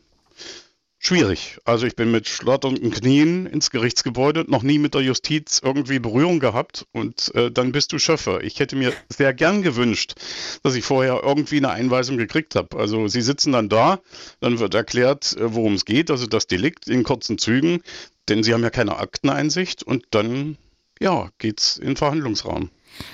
Schwierig. 1.02 1.58
Also 1.64 1.88
ich 1.88 1.96
bin 1.96 2.12
mit 2.12 2.28
schlotternden 2.28 2.92
Knien 2.92 3.46
ins 3.46 3.72
Gerichtsgebäude, 3.72 4.44
noch 4.50 4.64
nie 4.64 4.80
mit 4.80 4.94
der 4.94 5.02
Justiz 5.02 5.62
irgendwie 5.64 5.98
Berührung 6.00 6.42
gehabt 6.42 6.86
und 6.92 7.34
äh, 7.36 7.50
dann 7.50 7.72
bist 7.72 7.94
du 7.94 8.00
Schöffer. 8.00 8.44
Ich 8.44 8.60
hätte 8.60 8.76
mir 8.76 8.92
sehr 9.08 9.34
gern 9.34 9.62
gewünscht, 9.62 10.16
dass 10.62 10.76
ich 10.76 10.84
vorher 10.84 11.22
irgendwie 11.24 11.58
eine 11.58 11.70
Einweisung 11.70 12.18
gekriegt 12.18 12.56
habe. 12.56 12.78
Also 12.78 13.08
sie 13.08 13.22
sitzen 13.22 13.54
dann 13.54 13.70
da, 13.70 14.02
dann 14.42 14.60
wird 14.60 14.74
erklärt, 14.74 15.38
äh, 15.38 15.54
worum 15.56 15.76
es 15.76 15.86
geht, 15.86 16.12
also 16.12 16.28
das 16.28 16.48
Delikt 16.48 16.90
in 16.90 17.04
kurzen 17.04 17.38
Zügen, 17.38 17.82
denn 18.28 18.44
sie 18.44 18.54
haben 18.54 18.64
ja 18.64 18.70
keine 18.70 18.98
Akteneinsicht 18.98 19.84
und 19.84 20.04
dann 20.12 20.58
ja, 21.00 21.30
geht's 21.38 21.78
in 21.78 21.88
den 21.88 21.96
Verhandlungsraum. 21.96 22.70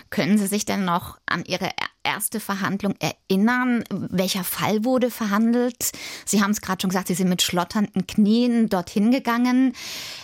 Können 0.09 0.37
Sie 0.37 0.47
sich 0.47 0.65
denn 0.65 0.85
noch 0.85 1.19
an 1.25 1.43
Ihre 1.45 1.69
erste 2.05 2.39
Verhandlung 2.39 2.95
erinnern? 2.99 3.83
Welcher 3.89 4.43
Fall 4.43 4.85
wurde 4.85 5.11
verhandelt? 5.11 5.91
Sie 6.25 6.41
haben 6.41 6.51
es 6.51 6.61
gerade 6.61 6.81
schon 6.81 6.89
gesagt, 6.89 7.07
Sie 7.07 7.15
sind 7.15 7.29
mit 7.29 7.41
schlotternden 7.41 8.07
Knien 8.07 8.69
dorthin 8.69 9.11
gegangen. 9.11 9.73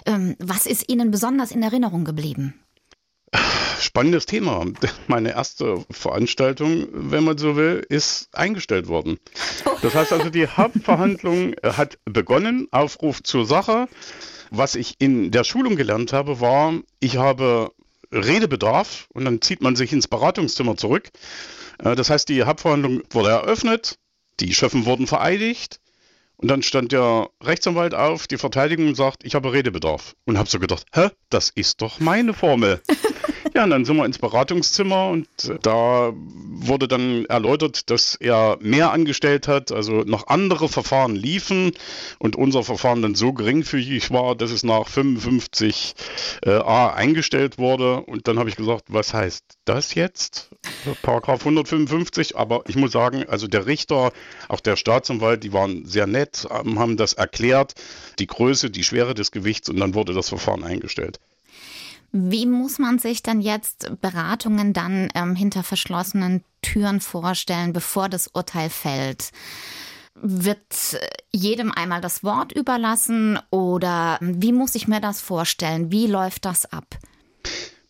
Ähm, 0.06 0.36
was 0.40 0.66
ist 0.66 0.90
Ihnen 0.90 1.12
besonders 1.12 1.52
in 1.52 1.64
Erinnerung 1.64 2.06
geblieben? 2.06 2.54
spannendes 3.82 4.26
Thema. 4.26 4.66
Meine 5.08 5.32
erste 5.32 5.84
Veranstaltung, 5.90 6.88
wenn 6.92 7.24
man 7.24 7.38
so 7.38 7.56
will, 7.56 7.86
ist 7.90 8.30
eingestellt 8.34 8.88
worden. 8.88 9.20
Das 9.82 9.96
heißt 9.96 10.14
also, 10.14 10.30
die 10.30 10.48
Hauptverhandlung 10.48 11.56
hat 11.64 11.98
begonnen, 12.06 12.68
Aufruf 12.72 13.24
zur 13.24 13.46
Sache. 13.46 13.88
Was 14.50 14.76
ich 14.76 14.96
in 15.00 15.32
der 15.32 15.44
Schulung 15.44 15.76
gelernt 15.76 16.14
habe, 16.14 16.40
war, 16.40 16.74
ich 17.00 17.18
habe 17.18 17.72
Redebedarf 18.12 19.08
und 19.14 19.26
dann 19.26 19.42
zieht 19.42 19.62
man 19.62 19.76
sich 19.76 19.94
ins 19.94 20.08
Beratungszimmer 20.08 20.76
zurück. 20.78 21.10
Äh, 21.84 21.96
das 21.96 22.10
heißt, 22.10 22.30
die 22.30 22.44
Hauptverhandlung 22.44 23.02
wurde 23.10 23.30
eröffnet, 23.30 23.98
die 24.40 24.54
Schöffen 24.54 24.86
wurden 24.86 25.08
vereidigt 25.08 25.80
und 26.38 26.48
dann 26.48 26.64
stand 26.64 26.92
der 26.92 27.30
Rechtsanwalt 27.44 27.94
auf, 27.94 28.28
die 28.28 28.38
Verteidigung 28.38 28.96
sagt, 28.96 29.24
ich 29.24 29.36
habe 29.36 29.54
Redebedarf. 29.54 30.16
Und 30.26 30.38
habe 30.40 30.50
so 30.50 30.60
gedacht, 30.60 30.86
hä, 30.94 31.10
das 31.30 31.52
ist 31.54 31.82
doch 31.82 32.00
meine 32.00 32.34
Formel. 32.34 32.82
Ja, 33.54 33.66
und 33.66 33.70
dann 33.70 33.84
sind 33.84 33.98
wir 33.98 34.06
ins 34.06 34.18
Beratungszimmer 34.18 35.10
und 35.10 35.28
da 35.62 36.14
wurde 36.14 36.88
dann 36.88 37.26
erläutert, 37.26 37.90
dass 37.90 38.16
er 38.16 38.58
mehr 38.62 38.92
angestellt 38.92 39.50
hat, 39.50 39.74
also 39.74 40.04
noch 40.04 40.28
andere 40.28 40.70
Verfahren 40.70 41.16
liefen 41.16 41.74
und 42.18 42.38
unser 42.38 42.64
Verfahren 42.64 43.02
dann 43.02 43.14
so 43.14 43.34
geringfügig 43.34 44.10
war, 44.12 44.36
dass 44.36 44.52
es 44.52 44.64
nach 44.64 44.88
55a 44.88 45.94
äh, 46.46 46.62
eingestellt 46.62 47.58
wurde. 47.58 48.02
Und 48.02 48.30
dann 48.30 48.40
habe 48.40 48.50
ich 48.50 48.56
gesagt, 48.56 48.86
was 48.88 49.14
heißt 49.14 49.44
das 49.66 49.96
jetzt? 49.96 50.50
Paragraph 51.02 51.42
155. 51.42 52.38
Aber 52.38 52.64
ich 52.68 52.78
muss 52.78 52.94
sagen, 52.94 53.26
also 53.28 53.48
der 53.48 53.66
Richter, 53.66 54.14
auch 54.48 54.62
der 54.62 54.78
Staatsanwalt, 54.78 55.44
die 55.44 55.52
waren 55.52 55.86
sehr 55.86 56.08
nett, 56.08 56.48
haben 56.50 56.96
das 56.96 57.14
erklärt, 57.14 57.74
die 58.20 58.28
Größe, 58.28 58.70
die 58.70 58.84
Schwere 58.84 59.14
des 59.14 59.32
Gewichts 59.32 59.68
und 59.68 59.78
dann 59.78 59.94
wurde 59.94 60.14
das 60.14 60.30
Verfahren 60.30 60.64
eingestellt. 60.64 61.20
Wie 62.12 62.46
muss 62.46 62.78
man 62.78 63.00
sich 63.00 63.24
dann 63.24 63.40
jetzt 63.40 63.92
Beratungen 64.02 64.74
dann 64.74 65.10
ähm, 65.16 65.36
hinter 65.36 65.64
verschlossenen 65.64 66.44
Türen 66.62 67.00
vorstellen, 67.00 67.74
bevor 67.74 68.10
das 68.10 68.28
Urteil 68.28 68.70
fällt? 68.70 69.32
Wird 70.16 71.00
jedem 71.32 71.72
einmal 71.72 72.02
das 72.02 72.24
Wort 72.24 72.52
überlassen 72.52 73.40
oder 73.50 74.18
wie 74.22 74.52
muss 74.52 74.76
ich 74.76 74.88
mir 74.88 75.00
das 75.00 75.22
vorstellen? 75.22 75.92
Wie 75.92 76.08
läuft 76.08 76.46
das 76.46 76.66
ab? 76.66 76.98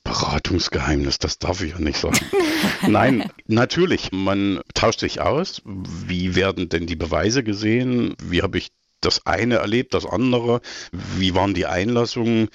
Beratungsgeheimnis, 0.04 1.20
das 1.20 1.40
darf 1.40 1.62
ich 1.62 1.72
ja 1.72 1.80
nicht 1.80 2.00
sagen. 2.00 2.20
Nein, 2.88 3.32
natürlich, 3.48 4.12
man 4.12 4.62
tauscht 4.74 5.00
sich 5.00 5.22
aus. 5.22 5.62
Wie 5.66 6.36
werden 6.36 6.70
denn 6.70 6.86
die 6.86 6.96
Beweise 6.96 7.44
gesehen? 7.44 8.16
Wie 8.22 8.42
habe 8.42 8.58
ich 8.58 8.70
das 9.00 9.26
eine 9.26 9.56
erlebt, 9.56 9.94
das 9.94 10.06
andere? 10.06 10.62
Wie 10.92 11.34
waren 11.36 11.54
die 11.54 11.66
Einlassungen? 11.66 12.50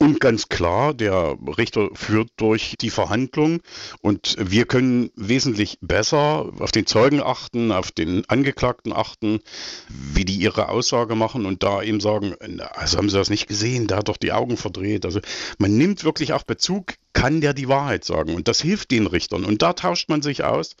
Und 0.00 0.20
ganz 0.20 0.48
klar, 0.48 0.94
der 0.94 1.36
Richter 1.58 1.88
führt 1.92 2.30
durch 2.36 2.76
die 2.80 2.90
Verhandlung 2.90 3.60
und 4.00 4.36
wir 4.38 4.64
können 4.64 5.10
wesentlich 5.16 5.78
besser 5.80 6.52
auf 6.60 6.70
den 6.70 6.86
Zeugen 6.86 7.20
achten, 7.20 7.72
auf 7.72 7.90
den 7.90 8.24
Angeklagten 8.28 8.92
achten, 8.92 9.40
wie 9.88 10.24
die 10.24 10.36
ihre 10.36 10.68
Aussage 10.68 11.16
machen 11.16 11.46
und 11.46 11.64
da 11.64 11.82
eben 11.82 11.98
sagen, 11.98 12.36
also 12.74 12.96
haben 12.96 13.10
sie 13.10 13.16
das 13.16 13.28
nicht 13.28 13.48
gesehen, 13.48 13.88
der 13.88 13.96
hat 13.98 14.08
doch 14.08 14.18
die 14.18 14.30
Augen 14.30 14.56
verdreht. 14.56 15.04
Also 15.04 15.18
man 15.58 15.76
nimmt 15.76 16.04
wirklich 16.04 16.32
auch 16.32 16.44
Bezug 16.44 16.94
kann 17.18 17.40
der 17.40 17.52
die 17.52 17.66
Wahrheit 17.66 18.04
sagen. 18.04 18.36
Und 18.36 18.46
das 18.46 18.60
hilft 18.60 18.92
den 18.92 19.08
Richtern. 19.08 19.44
Und 19.44 19.60
da 19.60 19.72
tauscht 19.72 20.08
man 20.08 20.22
sich 20.22 20.44
aus, 20.44 20.76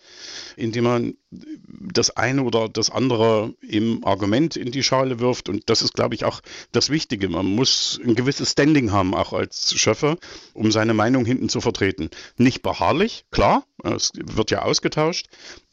indem 0.56 0.84
man 0.84 1.14
das 1.30 2.10
eine 2.10 2.44
oder 2.44 2.68
das 2.68 2.90
andere 2.90 3.54
im 3.60 4.04
Argument 4.04 4.54
in 4.54 4.70
die 4.70 4.84
Schale 4.84 5.18
wirft. 5.18 5.48
Und 5.48 5.68
das 5.68 5.82
ist, 5.82 5.94
glaube 5.94 6.14
ich, 6.14 6.24
auch 6.24 6.40
das 6.70 6.90
Wichtige. 6.90 7.28
Man 7.28 7.46
muss 7.46 8.00
ein 8.04 8.14
gewisses 8.14 8.52
Standing 8.52 8.92
haben, 8.92 9.14
auch 9.14 9.32
als 9.32 9.74
Schöffer, 9.76 10.16
um 10.54 10.70
seine 10.70 10.94
Meinung 10.94 11.24
hinten 11.24 11.48
zu 11.48 11.60
vertreten. 11.60 12.08
Nicht 12.36 12.62
beharrlich, 12.62 13.24
klar, 13.32 13.64
es 13.82 14.12
wird 14.14 14.52
ja 14.52 14.62
ausgetauscht, 14.62 15.26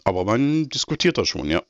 aber 0.04 0.26
man 0.26 0.68
diskutiert 0.70 1.20
das 1.20 1.28
schon, 1.28 1.48
ja. 1.48 1.62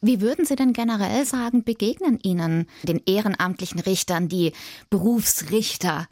Wie 0.00 0.20
würden 0.20 0.44
Sie 0.46 0.56
denn 0.56 0.72
generell 0.72 1.24
sagen, 1.24 1.62
begegnen 1.62 2.18
Ihnen 2.22 2.68
den 2.82 3.00
ehrenamtlichen 3.06 3.78
Richtern, 3.78 4.28
die 4.28 4.52
Berufsrichter? 4.90 6.08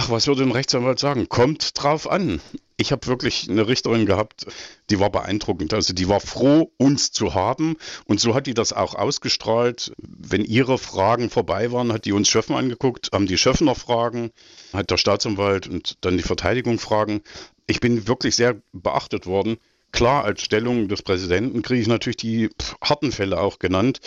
Ach, 0.00 0.10
was 0.10 0.28
würde 0.28 0.44
ein 0.44 0.52
Rechtsanwalt 0.52 1.00
sagen? 1.00 1.28
Kommt 1.28 1.82
drauf 1.82 2.08
an. 2.08 2.40
Ich 2.76 2.92
habe 2.92 3.08
wirklich 3.08 3.50
eine 3.50 3.66
Richterin 3.66 4.06
gehabt, 4.06 4.46
die 4.90 5.00
war 5.00 5.10
beeindruckend. 5.10 5.74
Also 5.74 5.92
die 5.92 6.08
war 6.08 6.20
froh, 6.20 6.70
uns 6.76 7.10
zu 7.10 7.34
haben. 7.34 7.74
Und 8.04 8.20
so 8.20 8.32
hat 8.32 8.46
die 8.46 8.54
das 8.54 8.72
auch 8.72 8.94
ausgestrahlt. 8.94 9.90
Wenn 9.98 10.44
ihre 10.44 10.78
Fragen 10.78 11.30
vorbei 11.30 11.72
waren, 11.72 11.92
hat 11.92 12.04
die 12.04 12.12
uns 12.12 12.28
Schöffen 12.28 12.54
angeguckt, 12.54 13.10
haben 13.12 13.26
die 13.26 13.36
Schöffen 13.36 13.64
noch 13.64 13.76
Fragen, 13.76 14.30
hat 14.72 14.88
der 14.88 14.98
Staatsanwalt 14.98 15.66
und 15.66 15.96
dann 16.02 16.16
die 16.16 16.22
Verteidigung 16.22 16.78
Fragen. 16.78 17.22
Ich 17.66 17.80
bin 17.80 18.06
wirklich 18.06 18.36
sehr 18.36 18.54
beachtet 18.72 19.26
worden. 19.26 19.56
Klar, 19.90 20.22
als 20.22 20.42
Stellung 20.42 20.86
des 20.86 21.02
Präsidenten 21.02 21.62
kriege 21.62 21.80
ich 21.80 21.88
natürlich 21.88 22.18
die 22.18 22.50
harten 22.80 23.10
Fälle 23.10 23.40
auch 23.40 23.58
genannt. 23.58 23.98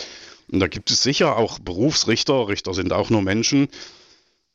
Und 0.50 0.60
da 0.60 0.68
gibt 0.68 0.90
es 0.90 1.02
sicher 1.02 1.36
auch 1.36 1.58
Berufsrichter. 1.58 2.48
Richter 2.48 2.72
sind 2.72 2.94
auch 2.94 3.10
nur 3.10 3.20
Menschen 3.20 3.68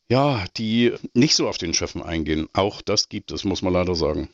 ja, 0.10 0.46
die 0.58 0.94
nicht 1.14 1.36
so 1.36 1.48
auf 1.48 1.58
den 1.58 1.74
Schöffen 1.74 2.02
eingehen. 2.02 2.48
Auch 2.54 2.82
das 2.82 3.10
gibt 3.10 3.32
es, 3.32 3.44
muss 3.44 3.62
man 3.62 3.74
leider 3.74 3.96
sagen. 3.96 4.30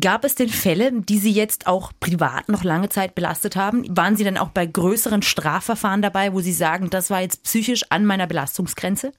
Gab 0.00 0.24
es 0.24 0.34
denn 0.34 0.48
Fälle, 0.48 0.90
die 1.02 1.18
Sie 1.18 1.30
jetzt 1.30 1.66
auch 1.66 1.92
privat 2.00 2.48
noch 2.48 2.64
lange 2.64 2.88
Zeit 2.88 3.14
belastet 3.14 3.56
haben? 3.56 3.84
Waren 3.96 4.16
Sie 4.16 4.24
dann 4.24 4.38
auch 4.38 4.48
bei 4.48 4.66
größeren 4.66 5.22
Strafverfahren 5.22 6.02
dabei, 6.02 6.32
wo 6.32 6.40
Sie 6.40 6.52
sagen, 6.52 6.90
das 6.90 7.10
war 7.10 7.20
jetzt 7.20 7.44
psychisch 7.44 7.84
an 7.90 8.06
meiner 8.06 8.26
Belastungsgrenze? 8.26 9.12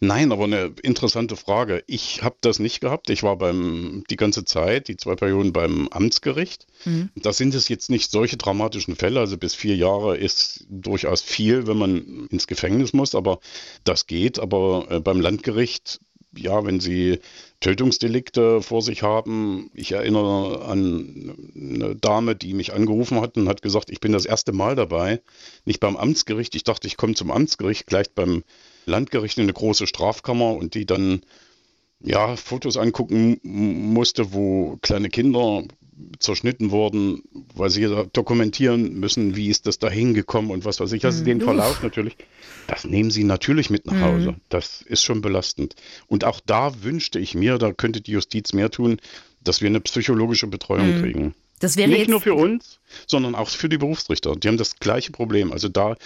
Nein, 0.00 0.32
aber 0.32 0.44
eine 0.44 0.72
interessante 0.82 1.36
Frage. 1.36 1.82
Ich 1.86 2.22
habe 2.22 2.36
das 2.40 2.58
nicht 2.58 2.80
gehabt. 2.80 3.10
Ich 3.10 3.22
war 3.22 3.36
beim 3.36 4.04
die 4.10 4.16
ganze 4.16 4.44
Zeit, 4.44 4.88
die 4.88 4.96
zwei 4.96 5.14
Perioden 5.14 5.52
beim 5.52 5.88
Amtsgericht. 5.88 6.66
Mhm. 6.84 7.10
Da 7.16 7.32
sind 7.32 7.54
es 7.54 7.68
jetzt 7.68 7.90
nicht 7.90 8.10
solche 8.10 8.36
dramatischen 8.36 8.96
Fälle. 8.96 9.20
Also 9.20 9.36
bis 9.36 9.54
vier 9.54 9.76
Jahre 9.76 10.16
ist 10.16 10.66
durchaus 10.68 11.22
viel, 11.22 11.66
wenn 11.66 11.76
man 11.76 12.26
ins 12.30 12.46
Gefängnis 12.46 12.92
muss, 12.92 13.14
aber 13.14 13.40
das 13.84 14.06
geht. 14.06 14.38
Aber 14.38 14.86
äh, 14.90 15.00
beim 15.00 15.20
Landgericht, 15.20 16.00
ja, 16.36 16.64
wenn 16.64 16.80
Sie 16.80 17.18
Tötungsdelikte 17.60 18.62
vor 18.62 18.80
sich 18.80 19.02
haben. 19.02 19.70
Ich 19.74 19.92
erinnere 19.92 20.64
an 20.64 21.36
eine 21.54 21.94
Dame, 21.94 22.34
die 22.34 22.54
mich 22.54 22.72
angerufen 22.72 23.20
hat 23.20 23.36
und 23.36 23.48
hat 23.48 23.60
gesagt, 23.60 23.90
ich 23.90 24.00
bin 24.00 24.12
das 24.12 24.24
erste 24.24 24.52
Mal 24.52 24.76
dabei, 24.76 25.20
nicht 25.66 25.80
beim 25.80 25.96
Amtsgericht. 25.96 26.54
Ich 26.54 26.64
dachte, 26.64 26.86
ich 26.86 26.96
komme 26.96 27.14
zum 27.14 27.30
Amtsgericht, 27.30 27.86
gleich 27.86 28.10
beim 28.14 28.44
Landgericht 28.90 29.38
in 29.38 29.44
eine 29.44 29.52
große 29.52 29.86
Strafkammer 29.86 30.54
und 30.54 30.74
die 30.74 30.86
dann 30.86 31.22
ja 32.02 32.36
Fotos 32.36 32.76
angucken 32.76 33.38
musste, 33.42 34.32
wo 34.32 34.78
kleine 34.82 35.08
Kinder 35.08 35.64
zerschnitten 36.18 36.70
wurden, 36.70 37.22
weil 37.54 37.70
sie 37.70 37.86
dokumentieren 38.12 38.98
müssen, 38.98 39.36
wie 39.36 39.48
ist 39.48 39.66
das 39.66 39.78
da 39.78 39.90
hingekommen 39.90 40.50
und 40.50 40.64
was 40.64 40.80
weiß 40.80 40.92
ich. 40.92 41.04
Also 41.04 41.20
mhm. 41.20 41.26
den 41.26 41.40
Verlauf 41.42 41.82
natürlich, 41.82 42.16
das 42.66 42.84
nehmen 42.84 43.10
sie 43.10 43.24
natürlich 43.24 43.70
mit 43.70 43.86
nach 43.86 44.00
Hause. 44.00 44.32
Mhm. 44.32 44.40
Das 44.48 44.82
ist 44.82 45.02
schon 45.02 45.20
belastend. 45.20 45.74
Und 46.06 46.24
auch 46.24 46.40
da 46.44 46.82
wünschte 46.82 47.18
ich 47.18 47.34
mir, 47.34 47.58
da 47.58 47.72
könnte 47.72 48.00
die 48.00 48.12
Justiz 48.12 48.52
mehr 48.52 48.70
tun, 48.70 48.98
dass 49.42 49.60
wir 49.60 49.68
eine 49.68 49.80
psychologische 49.80 50.46
Betreuung 50.46 50.96
mhm. 50.96 51.02
kriegen. 51.02 51.34
Das 51.60 51.76
wäre 51.76 51.90
Nicht 51.90 52.08
nur 52.08 52.22
für 52.22 52.34
uns, 52.34 52.80
sondern 53.06 53.34
auch 53.34 53.48
für 53.48 53.68
die 53.68 53.76
Berufsrichter. 53.76 54.34
Die 54.34 54.48
haben 54.48 54.56
das 54.56 54.76
gleiche 54.76 55.12
Problem. 55.12 55.52
Also 55.52 55.68
da 55.68 55.96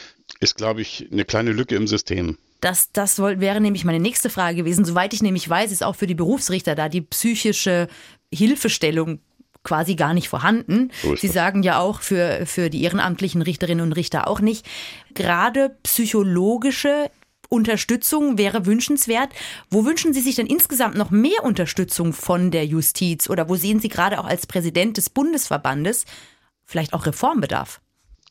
ist, 0.41 0.57
glaube 0.57 0.83
ich, 0.83 1.09
eine 1.13 1.25
kleine 1.25 1.53
Lücke 1.53 1.77
im 1.77 1.87
System. 1.87 2.39
Das, 2.65 2.93
das 2.93 3.19
wäre 3.19 3.61
nämlich 3.61 3.85
meine 3.85 4.01
nächste 4.01 4.31
Frage 4.31 4.57
gewesen. 4.57 4.87
Soweit 4.87 5.13
ich 5.13 5.21
nämlich 5.21 5.47
weiß, 5.47 5.71
ist 5.71 5.83
auch 5.83 5.97
für 5.97 6.07
die 6.07 6.15
Berufsrichter 6.15 6.75
da 6.75 6.89
die 6.89 7.03
psychische 7.03 7.89
Hilfestellung 8.33 9.19
quasi 9.65 9.97
gar 9.97 10.15
nicht 10.15 10.31
vorhanden. 10.31 10.91
So 11.03 11.15
Sie 11.15 11.29
sagen 11.29 11.63
ja 11.63 11.79
auch 11.79 12.01
für, 12.01 12.47
für 12.47 12.71
die 12.71 12.83
ehrenamtlichen 12.83 13.43
Richterinnen 13.43 13.85
und 13.85 13.93
Richter 13.93 14.29
auch 14.29 14.41
nicht. 14.41 14.65
Gerade 15.13 15.77
psychologische 15.83 17.11
Unterstützung 17.51 18.39
wäre 18.39 18.65
wünschenswert. 18.65 19.29
Wo 19.69 19.85
wünschen 19.85 20.15
Sie 20.15 20.23
sich 20.23 20.37
denn 20.37 20.47
insgesamt 20.47 20.97
noch 20.97 21.11
mehr 21.11 21.45
Unterstützung 21.45 22.15
von 22.15 22.51
der 22.51 22.65
Justiz? 22.65 23.29
Oder 23.29 23.51
wo 23.51 23.57
sehen 23.57 23.79
Sie 23.79 23.91
gerade 23.91 24.19
auch 24.19 24.27
als 24.27 24.47
Präsident 24.47 24.97
des 24.97 25.11
Bundesverbandes 25.11 26.07
vielleicht 26.65 26.95
auch 26.95 27.05
Reformbedarf? 27.05 27.83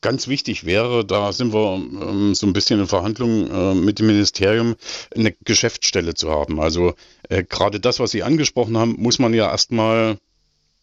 Ganz 0.04 0.28
wichtig 0.28 0.66
wäre, 0.66 1.02
da 1.02 1.32
sind 1.32 1.54
wir 1.54 1.76
ähm, 1.76 2.34
so 2.34 2.46
ein 2.46 2.52
bisschen 2.52 2.78
in 2.78 2.86
Verhandlungen 2.86 3.50
äh, 3.50 3.74
mit 3.74 4.00
dem 4.00 4.08
Ministerium, 4.08 4.76
eine 5.16 5.32
Geschäftsstelle 5.46 6.12
zu 6.12 6.30
haben. 6.30 6.60
Also 6.60 6.92
äh, 7.30 7.42
gerade 7.42 7.80
das, 7.80 8.00
was 8.00 8.10
Sie 8.10 8.22
angesprochen 8.22 8.76
haben, 8.76 8.96
muss 8.98 9.18
man 9.18 9.32
ja 9.32 9.50
erstmal 9.50 10.18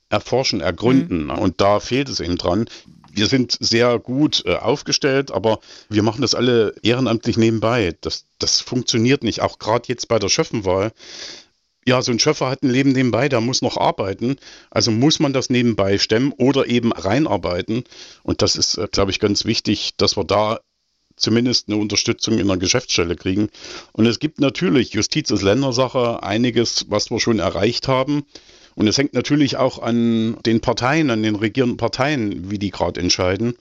erforschen, 0.09 0.59
ergründen. 0.59 1.25
Mhm. 1.25 1.37
Und 1.37 1.61
da 1.61 1.79
fehlt 1.79 2.09
es 2.09 2.19
eben 2.19 2.35
dran. 2.39 2.65
Wir 3.11 3.27
sind 3.27 3.55
sehr 3.59 3.99
gut 3.99 4.41
äh, 4.47 4.55
aufgestellt, 4.55 5.29
aber 5.29 5.59
wir 5.87 6.01
machen 6.01 6.23
das 6.23 6.33
alle 6.33 6.73
ehrenamtlich 6.81 7.37
nebenbei. 7.37 7.95
Das, 8.01 8.25
das 8.39 8.59
funktioniert 8.59 9.23
nicht. 9.23 9.41
Auch 9.41 9.59
gerade 9.59 9.87
jetzt 9.87 10.07
bei 10.07 10.17
der 10.17 10.29
Schöffenwahl 10.29 10.93
ja, 11.85 12.01
so 12.01 12.11
ein 12.11 12.19
Schöffer 12.19 12.49
hat 12.49 12.63
ein 12.63 12.69
Leben 12.69 12.91
nebenbei, 12.91 13.27
der 13.27 13.41
muss 13.41 13.61
noch 13.61 13.77
arbeiten. 13.77 14.37
Also 14.69 14.91
muss 14.91 15.19
man 15.19 15.33
das 15.33 15.49
nebenbei 15.49 15.97
stemmen 15.97 16.33
oder 16.37 16.67
eben 16.67 16.91
reinarbeiten. 16.91 17.83
Und 18.23 18.41
das 18.41 18.55
ist, 18.55 18.77
äh, 18.77 18.87
glaube 18.91 19.11
ich, 19.11 19.19
ganz 19.19 19.45
wichtig, 19.45 19.93
dass 19.97 20.15
wir 20.15 20.23
da 20.23 20.59
zumindest 21.15 21.67
eine 21.67 21.77
Unterstützung 21.77 22.39
in 22.39 22.47
der 22.47 22.57
Geschäftsstelle 22.57 23.15
kriegen. 23.15 23.49
Und 23.93 24.05
es 24.05 24.19
gibt 24.19 24.39
natürlich, 24.39 24.93
Justiz 24.93 25.29
ist 25.31 25.41
Ländersache, 25.41 26.23
einiges, 26.23 26.85
was 26.89 27.09
wir 27.11 27.19
schon 27.19 27.39
erreicht 27.39 27.87
haben. 27.87 28.23
Und 28.75 28.87
es 28.87 28.97
hängt 28.97 29.13
natürlich 29.13 29.57
auch 29.57 29.79
an 29.79 30.37
den 30.45 30.61
Parteien, 30.61 31.09
an 31.09 31.23
den 31.23 31.35
regierenden 31.35 31.77
Parteien, 31.77 32.49
wie 32.49 32.59
die 32.59 32.71
gerade 32.71 32.99
entscheiden. 33.01 33.55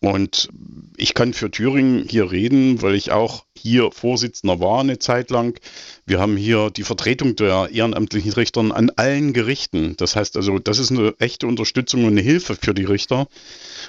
Und 0.00 0.50
ich 0.96 1.14
kann 1.14 1.32
für 1.32 1.50
Thüringen 1.50 2.06
hier 2.08 2.30
reden, 2.30 2.82
weil 2.82 2.94
ich 2.94 3.12
auch 3.12 3.44
hier 3.56 3.90
Vorsitzender 3.92 4.60
war 4.60 4.80
eine 4.80 4.98
Zeit 4.98 5.30
lang. 5.30 5.58
Wir 6.04 6.20
haben 6.20 6.36
hier 6.36 6.70
die 6.70 6.82
Vertretung 6.82 7.34
der 7.34 7.70
ehrenamtlichen 7.72 8.32
Richter 8.32 8.60
an 8.60 8.90
allen 8.90 9.32
Gerichten. 9.32 9.96
Das 9.96 10.14
heißt 10.14 10.36
also, 10.36 10.58
das 10.58 10.78
ist 10.78 10.90
eine 10.90 11.14
echte 11.18 11.46
Unterstützung 11.46 12.04
und 12.04 12.12
eine 12.12 12.20
Hilfe 12.20 12.56
für 12.56 12.74
die 12.74 12.84
Richter. 12.84 13.26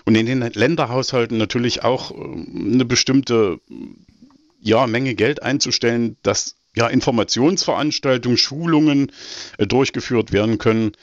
Und 0.06 0.16
in 0.16 0.26
den 0.26 0.42
Länderhaushalten 0.42 1.38
natürlich 1.38 1.84
auch 1.84 2.12
äh, 2.12 2.16
eine 2.16 2.86
bestimmte 2.86 3.60
ja, 4.62 4.88
Menge 4.88 5.14
Geld 5.14 5.44
einzustellen, 5.44 6.18
dass 6.24 6.56
ja, 6.76 6.88
Informationsveranstaltungen, 6.88 8.38
Schulungen 8.38 9.12
äh, 9.58 9.68
durchgeführt 9.68 10.32
werden 10.32 10.58
können. 10.58 10.94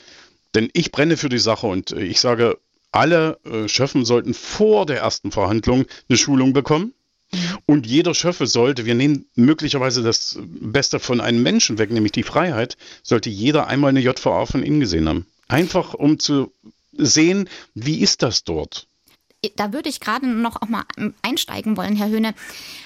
Denn 0.55 0.69
ich 0.73 0.91
brenne 0.91 1.17
für 1.17 1.29
die 1.29 1.39
Sache 1.39 1.67
und 1.67 1.91
äh, 1.91 2.01
ich 2.01 2.19
sage, 2.19 2.57
alle 2.95 3.39
äh, 3.43 3.67
Schöffen 3.67 4.05
sollten 4.05 4.33
vor 4.33 4.85
der 4.85 4.99
ersten 4.99 5.31
Verhandlung 5.31 5.85
eine 6.09 6.17
Schulung 6.17 6.53
bekommen. 6.53 6.93
Mhm. 7.31 7.39
Und 7.65 7.87
jeder 7.87 8.13
Schöffe 8.13 8.47
sollte, 8.47 8.85
wir 8.85 8.95
nehmen 8.95 9.25
möglicherweise 9.35 10.01
das 10.01 10.39
Beste 10.41 10.99
von 10.99 11.21
einem 11.21 11.43
Menschen 11.43 11.77
weg, 11.77 11.91
nämlich 11.91 12.13
die 12.13 12.23
Freiheit, 12.23 12.77
sollte 13.03 13.29
jeder 13.29 13.67
einmal 13.67 13.89
eine 13.89 13.99
JVA 13.99 14.45
von 14.45 14.63
Ihnen 14.63 14.79
gesehen 14.79 15.09
haben. 15.09 15.25
Einfach 15.47 15.93
um 15.93 16.19
zu 16.19 16.51
sehen, 16.93 17.49
wie 17.73 17.99
ist 17.99 18.23
das 18.23 18.43
dort? 18.43 18.87
da 19.55 19.73
würde 19.73 19.89
ich 19.89 19.99
gerade 19.99 20.27
noch 20.27 20.61
auch 20.61 20.67
mal 20.67 20.85
einsteigen 21.21 21.77
wollen, 21.77 21.95
Herr 21.95 22.09
Höhne. 22.09 22.33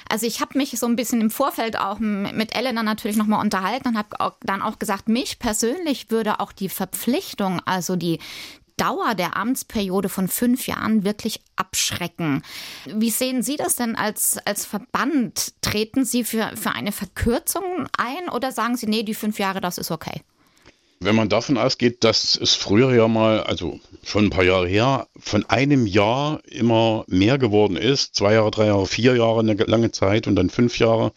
Also 0.09 0.25
ich 0.25 0.41
habe 0.41 0.57
mich 0.57 0.71
so 0.71 0.87
ein 0.87 0.95
bisschen 0.95 1.21
im 1.21 1.31
Vorfeld 1.31 1.79
auch 1.79 1.99
mit 1.99 2.55
Elena 2.55 2.83
natürlich 2.83 3.17
noch 3.17 3.27
mal 3.27 3.41
unterhalten 3.41 3.89
und 3.89 3.97
habe 3.97 4.35
dann 4.41 4.61
auch 4.61 4.79
gesagt, 4.79 5.07
mich 5.07 5.39
persönlich 5.39 6.09
würde 6.11 6.39
auch 6.39 6.51
die 6.51 6.69
Verpflichtung, 6.69 7.61
also 7.65 7.95
die 7.95 8.19
Dauer 8.79 9.13
der 9.13 9.35
Amtsperiode 9.35 10.09
von 10.09 10.27
fünf 10.27 10.67
Jahren 10.67 11.03
wirklich 11.03 11.41
abschrecken. 11.55 12.43
Wie 12.85 13.09
sehen 13.09 13.43
Sie 13.43 13.57
das 13.57 13.75
denn 13.75 13.95
als, 13.95 14.37
als 14.45 14.65
Verband? 14.65 15.53
Treten 15.61 16.05
Sie 16.05 16.23
für, 16.23 16.51
für 16.55 16.71
eine 16.71 16.91
Verkürzung 16.91 17.87
ein 17.97 18.29
oder 18.29 18.51
sagen 18.51 18.77
Sie, 18.77 18.87
nee, 18.87 19.03
die 19.03 19.13
fünf 19.13 19.37
Jahre, 19.37 19.59
das 19.59 19.77
ist 19.77 19.91
okay? 19.91 20.21
Wenn 21.01 21.15
man 21.15 21.29
davon 21.29 21.57
ausgeht, 21.57 22.03
dass 22.03 22.35
es 22.35 22.55
früher 22.55 22.93
ja 22.93 23.07
mal, 23.07 23.43
also 23.43 23.79
schon 24.03 24.25
ein 24.25 24.29
paar 24.29 24.43
Jahre 24.43 24.67
her, 24.67 25.07
von 25.17 25.45
einem 25.45 25.85
Jahr 25.85 26.41
immer 26.45 27.05
mehr 27.07 27.37
geworden 27.37 27.77
ist, 27.77 28.15
zwei 28.15 28.33
Jahre, 28.33 28.51
drei 28.51 28.65
Jahre, 28.67 28.85
vier 28.85 29.15
Jahre, 29.15 29.39
eine 29.39 29.53
lange 29.53 29.91
Zeit 29.91 30.27
und 30.27 30.35
dann 30.35 30.49
fünf 30.49 30.77
Jahre. 30.77 31.13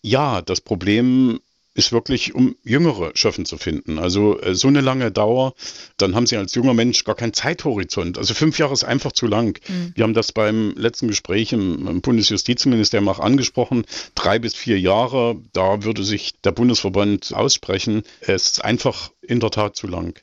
Ja, 0.00 0.42
das 0.42 0.60
Problem 0.60 1.40
ist 1.76 1.92
wirklich, 1.92 2.34
um 2.34 2.56
jüngere 2.64 3.12
Schöffen 3.14 3.44
zu 3.44 3.58
finden. 3.58 3.98
Also 3.98 4.40
äh, 4.40 4.54
so 4.54 4.68
eine 4.68 4.80
lange 4.80 5.12
Dauer, 5.12 5.54
dann 5.98 6.14
haben 6.14 6.26
sie 6.26 6.36
als 6.36 6.54
junger 6.54 6.72
Mensch 6.72 7.04
gar 7.04 7.14
keinen 7.14 7.34
Zeithorizont. 7.34 8.16
Also 8.16 8.32
fünf 8.32 8.58
Jahre 8.58 8.72
ist 8.72 8.84
einfach 8.84 9.12
zu 9.12 9.26
lang. 9.26 9.60
Mhm. 9.68 9.92
Wir 9.94 10.04
haben 10.04 10.14
das 10.14 10.32
beim 10.32 10.72
letzten 10.76 11.08
Gespräch 11.08 11.52
im, 11.52 11.86
im 11.86 12.00
Bundesjustizministerium 12.00 13.08
auch 13.08 13.20
angesprochen. 13.20 13.84
Drei 14.14 14.38
bis 14.38 14.54
vier 14.54 14.80
Jahre, 14.80 15.36
da 15.52 15.84
würde 15.84 16.02
sich 16.02 16.40
der 16.40 16.52
Bundesverband 16.52 17.34
aussprechen. 17.34 18.02
Es 18.20 18.46
ist 18.46 18.64
einfach 18.64 19.10
in 19.20 19.40
der 19.40 19.50
Tat 19.50 19.76
zu 19.76 19.86
lang. 19.86 20.18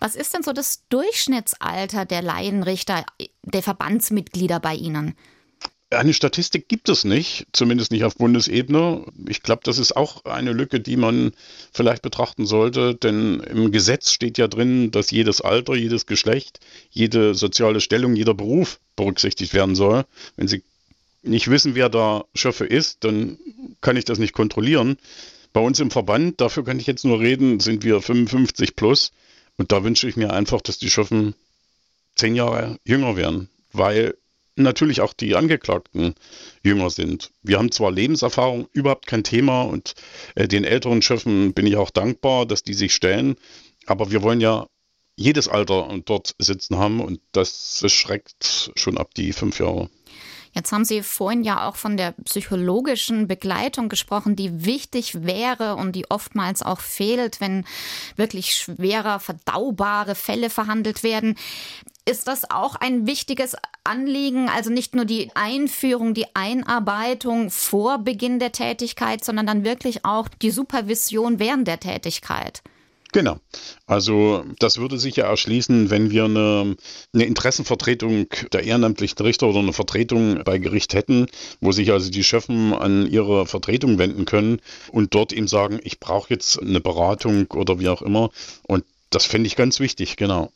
Was 0.00 0.14
ist 0.14 0.32
denn 0.32 0.42
so 0.42 0.52
das 0.52 0.84
Durchschnittsalter 0.88 2.06
der 2.06 2.22
Laienrichter, 2.22 3.04
der 3.42 3.62
Verbandsmitglieder 3.62 4.58
bei 4.58 4.74
Ihnen? 4.74 5.14
Eine 5.90 6.14
Statistik 6.14 6.68
gibt 6.68 6.88
es 6.88 7.04
nicht, 7.04 7.46
zumindest 7.52 7.92
nicht 7.92 8.04
auf 8.04 8.16
Bundesebene. 8.16 9.06
Ich 9.28 9.42
glaube, 9.42 9.60
das 9.64 9.78
ist 9.78 9.96
auch 9.96 10.24
eine 10.24 10.52
Lücke, 10.52 10.80
die 10.80 10.96
man 10.96 11.32
vielleicht 11.72 12.02
betrachten 12.02 12.46
sollte, 12.46 12.94
denn 12.94 13.40
im 13.40 13.70
Gesetz 13.70 14.10
steht 14.10 14.38
ja 14.38 14.48
drin, 14.48 14.90
dass 14.90 15.10
jedes 15.10 15.40
Alter, 15.40 15.74
jedes 15.74 16.06
Geschlecht, 16.06 16.58
jede 16.90 17.34
soziale 17.34 17.80
Stellung, 17.80 18.16
jeder 18.16 18.34
Beruf 18.34 18.80
berücksichtigt 18.96 19.54
werden 19.54 19.76
soll. 19.76 20.04
Wenn 20.36 20.48
Sie 20.48 20.62
nicht 21.22 21.48
wissen, 21.48 21.74
wer 21.74 21.88
da 21.88 22.24
Schöffe 22.34 22.66
ist, 22.66 23.04
dann 23.04 23.38
kann 23.80 23.96
ich 23.96 24.04
das 24.04 24.18
nicht 24.18 24.32
kontrollieren. 24.32 24.96
Bei 25.52 25.60
uns 25.60 25.78
im 25.80 25.90
Verband, 25.90 26.40
dafür 26.40 26.64
kann 26.64 26.80
ich 26.80 26.86
jetzt 26.86 27.04
nur 27.04 27.20
reden, 27.20 27.60
sind 27.60 27.84
wir 27.84 28.00
55 28.00 28.74
plus. 28.74 29.12
Und 29.56 29.70
da 29.70 29.84
wünsche 29.84 30.08
ich 30.08 30.16
mir 30.16 30.32
einfach, 30.32 30.60
dass 30.60 30.78
die 30.78 30.90
Schöffen 30.90 31.34
zehn 32.16 32.34
Jahre 32.34 32.78
jünger 32.84 33.16
werden, 33.16 33.48
weil 33.72 34.16
natürlich 34.56 35.00
auch 35.00 35.12
die 35.12 35.34
Angeklagten 35.34 36.14
jünger 36.62 36.90
sind. 36.90 37.30
Wir 37.42 37.58
haben 37.58 37.72
zwar 37.72 37.90
Lebenserfahrung, 37.90 38.68
überhaupt 38.72 39.06
kein 39.06 39.24
Thema 39.24 39.62
und 39.62 39.94
äh, 40.34 40.48
den 40.48 40.64
älteren 40.64 41.02
Schöffen 41.02 41.52
bin 41.54 41.66
ich 41.66 41.76
auch 41.76 41.90
dankbar, 41.90 42.46
dass 42.46 42.62
die 42.62 42.74
sich 42.74 42.94
stellen, 42.94 43.36
aber 43.86 44.10
wir 44.10 44.22
wollen 44.22 44.40
ja 44.40 44.66
jedes 45.16 45.48
Alter 45.48 45.88
dort 46.04 46.34
sitzen 46.38 46.76
haben 46.78 47.00
und 47.00 47.20
das 47.32 47.84
schreckt 47.86 48.72
schon 48.74 48.98
ab 48.98 49.14
die 49.14 49.32
fünf 49.32 49.60
Jahre. 49.60 49.88
Jetzt 50.54 50.70
haben 50.70 50.84
Sie 50.84 51.02
vorhin 51.02 51.42
ja 51.42 51.68
auch 51.68 51.74
von 51.74 51.96
der 51.96 52.12
psychologischen 52.24 53.26
Begleitung 53.26 53.88
gesprochen, 53.88 54.36
die 54.36 54.64
wichtig 54.64 55.24
wäre 55.24 55.74
und 55.74 55.96
die 55.96 56.08
oftmals 56.10 56.62
auch 56.62 56.80
fehlt, 56.80 57.40
wenn 57.40 57.64
wirklich 58.14 58.54
schwerer, 58.54 59.18
verdaubare 59.18 60.14
Fälle 60.14 60.50
verhandelt 60.50 61.02
werden. 61.02 61.36
Ist 62.06 62.28
das 62.28 62.50
auch 62.50 62.74
ein 62.74 63.06
wichtiges 63.06 63.56
Anliegen, 63.82 64.50
also 64.50 64.68
nicht 64.70 64.94
nur 64.94 65.06
die 65.06 65.30
Einführung, 65.34 66.12
die 66.12 66.26
Einarbeitung 66.34 67.50
vor 67.50 67.98
Beginn 67.98 68.38
der 68.38 68.52
Tätigkeit, 68.52 69.24
sondern 69.24 69.46
dann 69.46 69.64
wirklich 69.64 70.04
auch 70.04 70.28
die 70.28 70.50
Supervision 70.50 71.38
während 71.38 71.66
der 71.66 71.80
Tätigkeit? 71.80 72.62
Genau. 73.14 73.38
Also 73.86 74.44
das 74.58 74.78
würde 74.78 74.98
sich 74.98 75.16
ja 75.16 75.26
erschließen, 75.26 75.88
wenn 75.88 76.10
wir 76.10 76.24
eine, 76.24 76.76
eine, 77.14 77.24
Interessenvertretung 77.24 78.26
der 78.52 78.64
ehrenamtlichen 78.64 79.24
Richter 79.24 79.46
oder 79.46 79.60
eine 79.60 79.72
Vertretung 79.72 80.42
bei 80.44 80.58
Gericht 80.58 80.94
hätten, 80.94 81.28
wo 81.60 81.70
sich 81.70 81.92
also 81.92 82.10
die 82.10 82.24
Chefen 82.24 82.74
an 82.74 83.06
ihre 83.06 83.46
Vertretung 83.46 83.98
wenden 83.98 84.24
können 84.24 84.60
und 84.90 85.14
dort 85.14 85.32
ihm 85.32 85.46
sagen, 85.46 85.78
ich 85.84 86.00
brauche 86.00 86.34
jetzt 86.34 86.60
eine 86.60 86.80
Beratung 86.80 87.46
oder 87.52 87.78
wie 87.78 87.88
auch 87.88 88.02
immer. 88.02 88.30
Und 88.64 88.84
das 89.10 89.26
fände 89.26 89.46
ich 89.46 89.54
ganz 89.54 89.78
wichtig, 89.78 90.16
genau. 90.16 90.50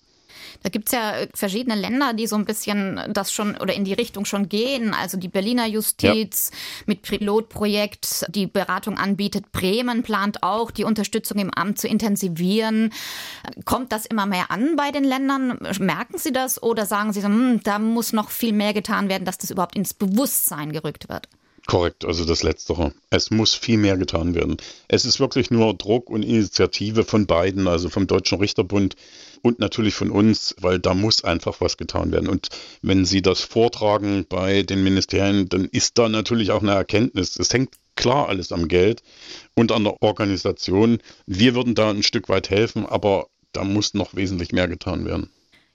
Da 0.63 0.69
gibt 0.69 0.89
es 0.89 0.93
ja 0.93 1.17
äh, 1.17 1.29
verschiedene 1.35 1.75
Länder, 1.75 2.15
die 2.15 2.27
so 2.27 2.37
ein 2.37 2.45
bisschen 2.45 3.01
das 3.13 3.33
schon 3.33 3.57
oder 3.57 3.75
in 3.75 3.85
die 3.85 3.93
Richtung 3.93 4.25
schon 4.25 4.49
gehen. 4.49 4.95
Also 4.95 5.17
die 5.17 5.29
Berliner 5.29 5.67
Justiz 5.67 6.51
ja. 6.53 6.59
mit 6.87 7.03
Pilotprojekt, 7.03 8.27
die 8.29 8.47
Beratung 8.47 8.99
anbietet. 8.99 9.53
Bremen 9.53 10.03
plant 10.03 10.43
auch, 10.43 10.71
die 10.71 10.85
Unterstützung 10.85 11.39
im 11.39 11.53
Amt 11.53 11.79
zu 11.79 11.89
intensivieren. 11.89 12.93
Kommt 13.65 13.93
das 13.93 14.07
immer 14.07 14.27
mehr 14.27 14.51
an 14.51 14.77
bei 14.77 14.91
den 14.91 15.05
Ländern? 15.05 15.59
Merken 15.79 16.19
Sie 16.19 16.33
das 16.33 16.63
oder 16.63 16.87
sagen 16.87 17.13
Sie, 17.13 17.23
hm, 17.23 17.61
da 17.65 17.79
muss 17.79 18.13
noch 18.13 18.31
viel 18.31 18.53
mehr 18.53 18.73
getan 18.73 19.09
werden, 19.09 19.25
dass 19.25 19.39
das 19.39 19.51
überhaupt 19.51 19.77
ins 19.77 19.95
Bewusstsein 19.95 20.73
gerückt 20.73 21.09
wird? 21.09 21.29
Korrekt, 21.69 22.07
also 22.07 22.25
das 22.25 22.43
Letztere. 22.43 22.95
Es 23.11 23.31
muss 23.31 23.55
viel 23.55 23.77
mehr 23.77 23.99
getan 23.99 24.35
werden. 24.35 24.57
Es 24.89 25.05
ist 25.05 25.21
wirklich 25.21 25.51
nur 25.51 25.75
Druck 25.75 26.09
und 26.09 26.23
Initiative 26.23 27.05
von 27.05 27.27
beiden, 27.27 27.69
also 27.69 27.91
vom 27.91 28.07
Deutschen 28.07 28.39
Richterbund 28.39 28.97
und 29.43 29.59
natürlich 29.59 29.95
von 29.95 30.11
uns, 30.11 30.55
weil 30.61 30.79
da 30.79 30.95
muss 30.95 31.25
einfach 31.25 31.61
was 31.61 31.77
getan 31.77 32.13
werden. 32.13 32.29
Und 32.29 32.49
wenn 32.83 33.05
Sie 33.05 33.23
das 33.23 33.41
vortragen 33.41 34.27
bei 34.29 34.63
den 34.63 34.83
Ministerien, 34.83 35.49
dann 35.49 35.65
ist 35.67 35.99
da 35.99 36.09
natürlich 36.09 36.51
auch 36.51 36.63
eine 36.63 36.73
Erkenntnis. 36.73 37.39
Es 37.39 37.53
hängt 37.53 37.71
klar 37.97 38.29
alles 38.29 38.53
am 38.53 38.69
Geld 38.69 39.03
und 39.55 39.73
an 39.73 39.85
der 39.85 40.03
Organisation. 40.03 40.99
Wir 41.27 41.55
würden 41.55 41.75
da 41.75 41.91
ein 41.91 42.03
Stück 42.03 42.29
weit 42.29 42.51
helfen, 42.51 42.87
aber 42.87 43.27
da 43.53 43.65
muss 43.65 43.95
noch 43.95 44.15
wesentlich 44.15 44.53
mehr 44.53 44.69
getan 44.69 45.05
werden. 45.05 45.31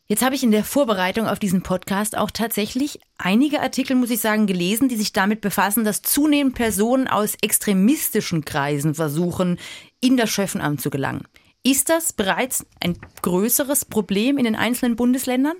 Jetzt 0.08 0.24
habe 0.24 0.36
ich 0.36 0.44
in 0.44 0.52
der 0.52 0.66
Vorbereitung 0.66 1.28
auf 1.28 1.40
diesen 1.40 1.64
Podcast 1.64 2.18
auch 2.18 2.30
tatsächlich 2.30 3.00
einige 3.18 3.62
Artikel, 3.62 3.96
muss 3.96 4.10
ich 4.10 4.20
sagen, 4.20 4.48
gelesen, 4.48 4.90
die 4.90 4.98
sich 4.98 5.14
damit 5.14 5.40
befassen, 5.40 5.86
dass 5.86 6.02
zunehmend 6.02 6.56
Personen 6.56 7.08
aus 7.08 7.36
extremistischen 7.42 8.44
Kreisen 8.44 8.96
versuchen, 8.96 9.58
in 10.02 10.18
das 10.18 10.30
Schöffenamt 10.30 10.82
zu 10.82 10.90
gelangen. 10.90 11.26
Ist 11.64 11.90
das 11.90 12.12
bereits 12.12 12.66
ein 12.82 12.98
größeres 13.22 13.86
Problem 13.86 14.38
in 14.38 14.44
den 14.44 14.56
einzelnen 14.56 14.98
Bundesländern? 14.98 15.56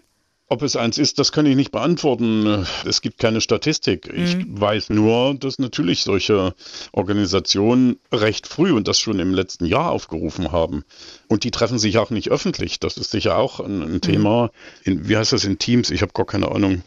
Ob 0.50 0.62
es 0.62 0.76
eins 0.76 0.98
ist, 0.98 1.18
das 1.18 1.32
kann 1.32 1.46
ich 1.46 1.56
nicht 1.56 1.72
beantworten. 1.72 2.68
Es 2.86 3.02
gibt 3.02 3.18
keine 3.18 3.40
Statistik. 3.40 4.12
Ich 4.14 4.36
mhm. 4.36 4.60
weiß 4.60 4.90
nur, 4.90 5.34
dass 5.36 5.58
natürlich 5.58 6.04
solche 6.04 6.54
Organisationen 6.92 7.98
recht 8.12 8.46
früh 8.46 8.72
und 8.72 8.88
das 8.88 9.00
schon 9.00 9.20
im 9.20 9.34
letzten 9.34 9.66
Jahr 9.66 9.92
aufgerufen 9.92 10.52
haben. 10.52 10.84
Und 11.28 11.46
die 11.46 11.52
treffen 11.52 11.80
sich 11.80 11.98
auch 11.98 12.10
nicht 12.10 12.30
öffentlich. 12.30 12.80
Das 12.80 12.98
ist 12.98 13.12
sicher 13.12 13.38
auch 13.38 13.62
ein, 13.62 13.82
ein 13.82 13.94
mhm. 13.94 14.02
Thema. 14.02 14.52
In, 14.84 15.08
wie 15.08 15.16
heißt 15.16 15.32
das 15.32 15.46
in 15.46 15.58
Teams? 15.58 15.90
Ich 15.90 16.02
habe 16.02 16.12
gar 16.14 16.26
keine 16.26 16.52
Ahnung. 16.52 16.84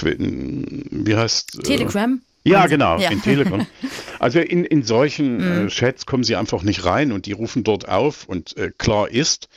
Wie 0.00 1.16
heißt 1.16 1.58
äh, 1.58 1.62
Telegram? 1.62 2.20
Äh, 2.22 2.27
ja, 2.48 2.66
genau, 2.66 2.98
ja. 2.98 3.10
in 3.10 3.22
Telegram. 3.22 3.66
Also 4.20 4.40
in, 4.40 4.64
in 4.64 4.82
solchen 4.82 5.40
äh, 5.40 5.60
mhm. 5.60 5.68
Chats 5.68 6.04
kommen 6.04 6.24
sie 6.24 6.34
einfach 6.34 6.64
nicht 6.64 6.84
rein 6.84 7.12
und 7.12 7.26
die 7.26 7.32
rufen 7.32 7.62
dort 7.62 7.88
auf. 7.88 8.24
Und 8.26 8.56
äh, 8.56 8.72
klar 8.76 9.08
ist, 9.08 9.48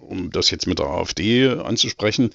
um 0.00 0.30
das 0.30 0.50
jetzt 0.50 0.66
mit 0.66 0.78
der 0.78 0.86
AfD 0.86 1.46
anzusprechen, 1.46 2.30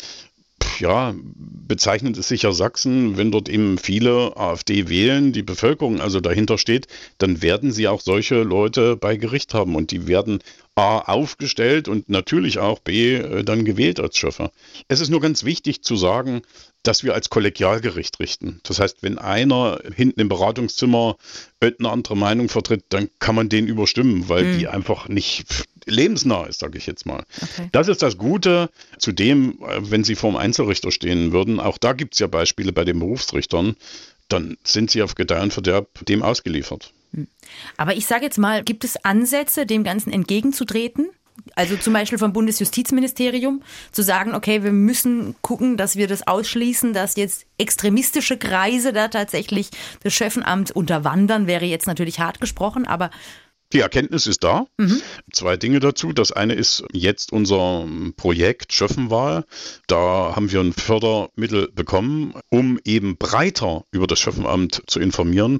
ja, 0.79 1.13
bezeichnet 1.35 2.17
es 2.17 2.27
sicher 2.27 2.53
Sachsen, 2.53 3.17
wenn 3.17 3.31
dort 3.31 3.49
eben 3.49 3.77
viele 3.77 4.37
AfD 4.37 4.89
wählen, 4.89 5.33
die 5.33 5.43
Bevölkerung 5.43 6.01
also 6.01 6.19
dahinter 6.19 6.57
steht, 6.57 6.87
dann 7.17 7.41
werden 7.41 7.71
sie 7.71 7.87
auch 7.87 8.01
solche 8.01 8.43
Leute 8.43 8.95
bei 8.95 9.17
Gericht 9.17 9.53
haben 9.53 9.75
und 9.75 9.91
die 9.91 10.07
werden 10.07 10.39
A 10.75 10.99
aufgestellt 10.99 11.87
und 11.87 12.09
natürlich 12.09 12.57
auch 12.57 12.79
B 12.79 13.15
äh, 13.15 13.43
dann 13.43 13.63
gewählt 13.63 13.99
als 13.99 14.17
Schöffer. 14.17 14.51
Es 14.87 15.01
ist 15.01 15.09
nur 15.09 15.21
ganz 15.21 15.43
wichtig 15.43 15.83
zu 15.83 15.95
sagen, 15.95 16.41
dass 16.81 17.03
wir 17.03 17.13
als 17.13 17.29
Kollegialgericht 17.29 18.19
richten. 18.19 18.59
Das 18.63 18.79
heißt, 18.79 18.97
wenn 19.01 19.17
einer 19.17 19.79
hinten 19.95 20.19
im 20.19 20.29
Beratungszimmer 20.29 21.17
eine 21.61 21.89
andere 21.89 22.17
Meinung 22.17 22.49
vertritt, 22.49 22.85
dann 22.89 23.09
kann 23.19 23.35
man 23.35 23.49
den 23.49 23.67
überstimmen, 23.67 24.27
weil 24.29 24.43
mhm. 24.43 24.57
die 24.57 24.67
einfach 24.67 25.07
nicht 25.07 25.45
lebensnah 25.85 26.45
ist, 26.45 26.59
sage 26.59 26.77
ich 26.77 26.87
jetzt 26.87 27.05
mal. 27.05 27.23
Okay. 27.41 27.69
Das 27.71 27.87
ist 27.87 28.01
das 28.01 28.17
Gute. 28.17 28.69
Zudem, 28.97 29.59
äh, 29.61 29.91
wenn 29.91 30.03
Sie 30.03 30.15
vor 30.15 30.31
dem 30.31 30.37
Einzelrichter 30.37 30.91
stehen 30.91 31.31
würden, 31.31 31.59
auch 31.59 31.77
da 31.77 31.93
gibt 31.93 32.15
es 32.15 32.19
ja 32.19 32.27
Beispiele 32.27 32.73
bei 32.73 32.83
den 32.83 32.99
Berufsrichtern, 32.99 33.75
dann 34.27 34.57
sind 34.63 34.89
sie 34.89 35.03
auf 35.03 35.15
Gedeih 35.15 35.43
und 35.43 35.53
Verderb 35.53 36.05
dem 36.05 36.23
ausgeliefert. 36.23 36.91
Hm. 37.13 37.27
Aber 37.77 37.95
ich 37.95 38.05
sage 38.05 38.25
jetzt 38.25 38.37
mal, 38.37 38.63
gibt 38.63 38.83
es 38.83 39.03
Ansätze, 39.03 39.65
dem 39.65 39.83
Ganzen 39.83 40.11
entgegenzutreten? 40.11 41.09
Also 41.55 41.77
zum 41.77 41.93
Beispiel 41.93 42.19
vom 42.19 42.31
Bundesjustizministerium 42.31 43.63
zu 43.91 44.03
sagen, 44.03 44.35
okay, 44.35 44.63
wir 44.63 44.71
müssen 44.71 45.35
gucken, 45.41 45.77
dass 45.77 45.95
wir 45.95 46.07
das 46.07 46.27
ausschließen, 46.27 46.93
dass 46.93 47.15
jetzt 47.15 47.45
extremistische 47.57 48.37
Kreise 48.37 48.93
da 48.93 49.07
tatsächlich 49.07 49.69
das 50.03 50.13
Schöffenamt 50.13 50.71
unterwandern, 50.71 51.47
wäre 51.47 51.65
jetzt 51.65 51.87
natürlich 51.87 52.19
hart 52.19 52.39
gesprochen, 52.39 52.85
aber 52.87 53.09
die 53.71 53.79
Erkenntnis 53.79 54.27
ist 54.27 54.43
da. 54.43 54.67
Mhm. 54.77 55.01
Zwei 55.31 55.57
Dinge 55.57 55.79
dazu. 55.79 56.13
Das 56.13 56.31
eine 56.31 56.53
ist 56.53 56.83
jetzt 56.91 57.31
unser 57.31 57.87
Projekt 58.15 58.73
Schöffenwahl. 58.73 59.45
Da 59.87 60.33
haben 60.35 60.51
wir 60.51 60.59
ein 60.59 60.73
Fördermittel 60.73 61.71
bekommen, 61.71 62.35
um 62.49 62.79
eben 62.85 63.17
breiter 63.17 63.85
über 63.91 64.05
das 64.05 64.19
Schöffenamt 64.19 64.83
zu 64.87 64.99
informieren. 64.99 65.59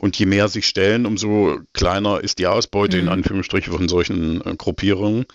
Und 0.00 0.18
je 0.18 0.26
mehr 0.26 0.48
sich 0.48 0.66
stellen, 0.66 1.06
umso 1.06 1.60
kleiner 1.72 2.20
ist 2.20 2.38
die 2.38 2.46
Ausbeute 2.46 2.96
mhm. 2.96 3.02
in 3.04 3.08
Anführungsstrichen 3.08 3.72
von 3.72 3.88
solchen 3.88 4.44
äh, 4.44 4.56
Gruppierungen. 4.56 5.26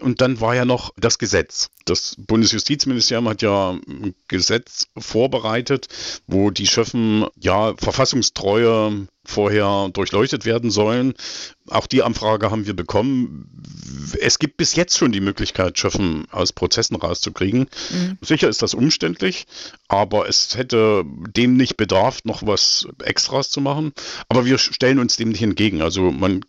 Und 0.00 0.20
dann 0.20 0.40
war 0.40 0.54
ja 0.54 0.64
noch 0.64 0.92
das 0.96 1.18
Gesetz. 1.18 1.70
Das 1.84 2.16
Bundesjustizministerium 2.18 3.28
hat 3.28 3.42
ja 3.42 3.70
ein 3.70 4.14
Gesetz 4.28 4.86
vorbereitet, 4.96 5.88
wo 6.26 6.50
die 6.50 6.66
Schöffen 6.66 7.26
ja 7.36 7.74
verfassungstreue 7.76 9.08
vorher 9.28 9.90
durchleuchtet 9.92 10.46
werden 10.46 10.70
sollen. 10.70 11.12
Auch 11.68 11.86
die 11.86 12.02
Anfrage 12.02 12.50
haben 12.50 12.66
wir 12.66 12.74
bekommen. 12.74 13.62
Es 14.20 14.38
gibt 14.38 14.56
bis 14.56 14.74
jetzt 14.74 14.96
schon 14.96 15.12
die 15.12 15.20
Möglichkeit, 15.20 15.78
Schöffen 15.78 16.26
aus 16.30 16.52
Prozessen 16.54 16.96
rauszukriegen. 16.96 17.68
Mhm. 17.90 18.18
Sicher 18.22 18.48
ist 18.48 18.62
das 18.62 18.72
umständlich, 18.72 19.46
aber 19.86 20.28
es 20.28 20.56
hätte 20.56 21.04
dem 21.04 21.58
nicht 21.58 21.76
bedarf, 21.76 22.20
noch 22.24 22.46
was 22.46 22.88
Extras 23.04 23.50
zu 23.50 23.60
machen. 23.60 23.92
Aber 24.30 24.46
wir 24.46 24.56
stellen 24.56 24.98
uns 24.98 25.16
dem 25.16 25.28
nicht 25.28 25.42
entgegen. 25.42 25.82
Also 25.82 26.10
man, 26.10 26.44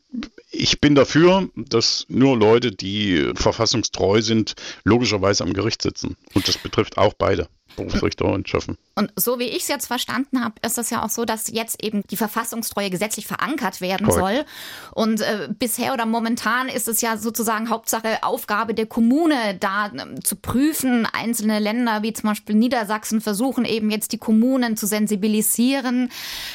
ich 0.51 0.81
bin 0.81 0.95
dafür, 0.95 1.49
dass 1.55 2.05
nur 2.09 2.37
Leute, 2.37 2.71
die 2.71 3.31
verfassungstreu 3.35 4.21
sind, 4.21 4.55
logischerweise 4.83 5.43
am 5.43 5.53
Gericht 5.53 5.81
sitzen. 5.81 6.17
Und 6.33 6.47
das 6.47 6.57
betrifft 6.57 6.97
auch 6.97 7.13
beide. 7.13 7.47
Berufsrichter 7.79 8.25
und 8.25 8.47
schaffen. 8.47 8.77
Und 8.95 9.11
so 9.15 9.39
wie 9.39 9.45
ich 9.45 9.63
es 9.63 9.67
jetzt 9.67 9.87
verstanden 9.87 10.43
habe, 10.43 10.55
ist 10.65 10.77
es 10.77 10.89
ja 10.89 11.03
auch 11.03 11.09
so, 11.09 11.25
dass 11.25 11.47
jetzt 11.49 11.83
eben 11.83 12.03
die 12.09 12.17
Verfassungstreue 12.17 12.89
gesetzlich 12.89 13.27
verankert 13.27 13.81
werden 13.81 14.07
Correct. 14.07 14.19
soll. 14.19 14.45
Und 14.93 15.21
äh, 15.21 15.47
bisher 15.57 15.93
oder 15.93 16.05
momentan 16.05 16.67
ist 16.67 16.87
es 16.87 17.01
ja 17.01 17.17
sozusagen 17.17 17.69
Hauptsache 17.69 18.23
Aufgabe 18.23 18.73
der 18.73 18.85
Kommune, 18.85 19.55
da 19.59 19.87
äh, 19.87 20.19
zu 20.21 20.35
prüfen. 20.35 21.07
Einzelne 21.11 21.59
Länder 21.59 22.03
wie 22.03 22.13
zum 22.13 22.29
Beispiel 22.29 22.55
Niedersachsen 22.55 23.21
versuchen 23.21 23.65
eben 23.65 23.89
jetzt 23.89 24.11
die 24.11 24.17
Kommunen 24.17 24.77
zu 24.77 24.85
sensibilisieren, 24.85 26.11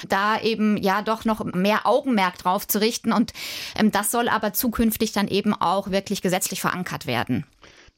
da 0.09 0.41
eben 0.41 0.77
ja 0.77 1.03
doch 1.03 1.25
noch 1.25 1.45
mehr 1.45 1.87
Augenmerk 1.87 2.39
drauf 2.39 2.67
zu 2.67 2.81
richten. 2.81 3.13
Und 3.13 3.33
ähm, 3.77 3.91
das 3.91 4.11
soll 4.11 4.29
aber 4.29 4.53
zukünftig 4.53 5.13
dann 5.13 5.29
eben 5.29 5.55
auch 5.55 5.91
wirklich 5.91 6.23
gesetzlich 6.23 6.61
verankert 6.61 7.07
werden. 7.07 7.47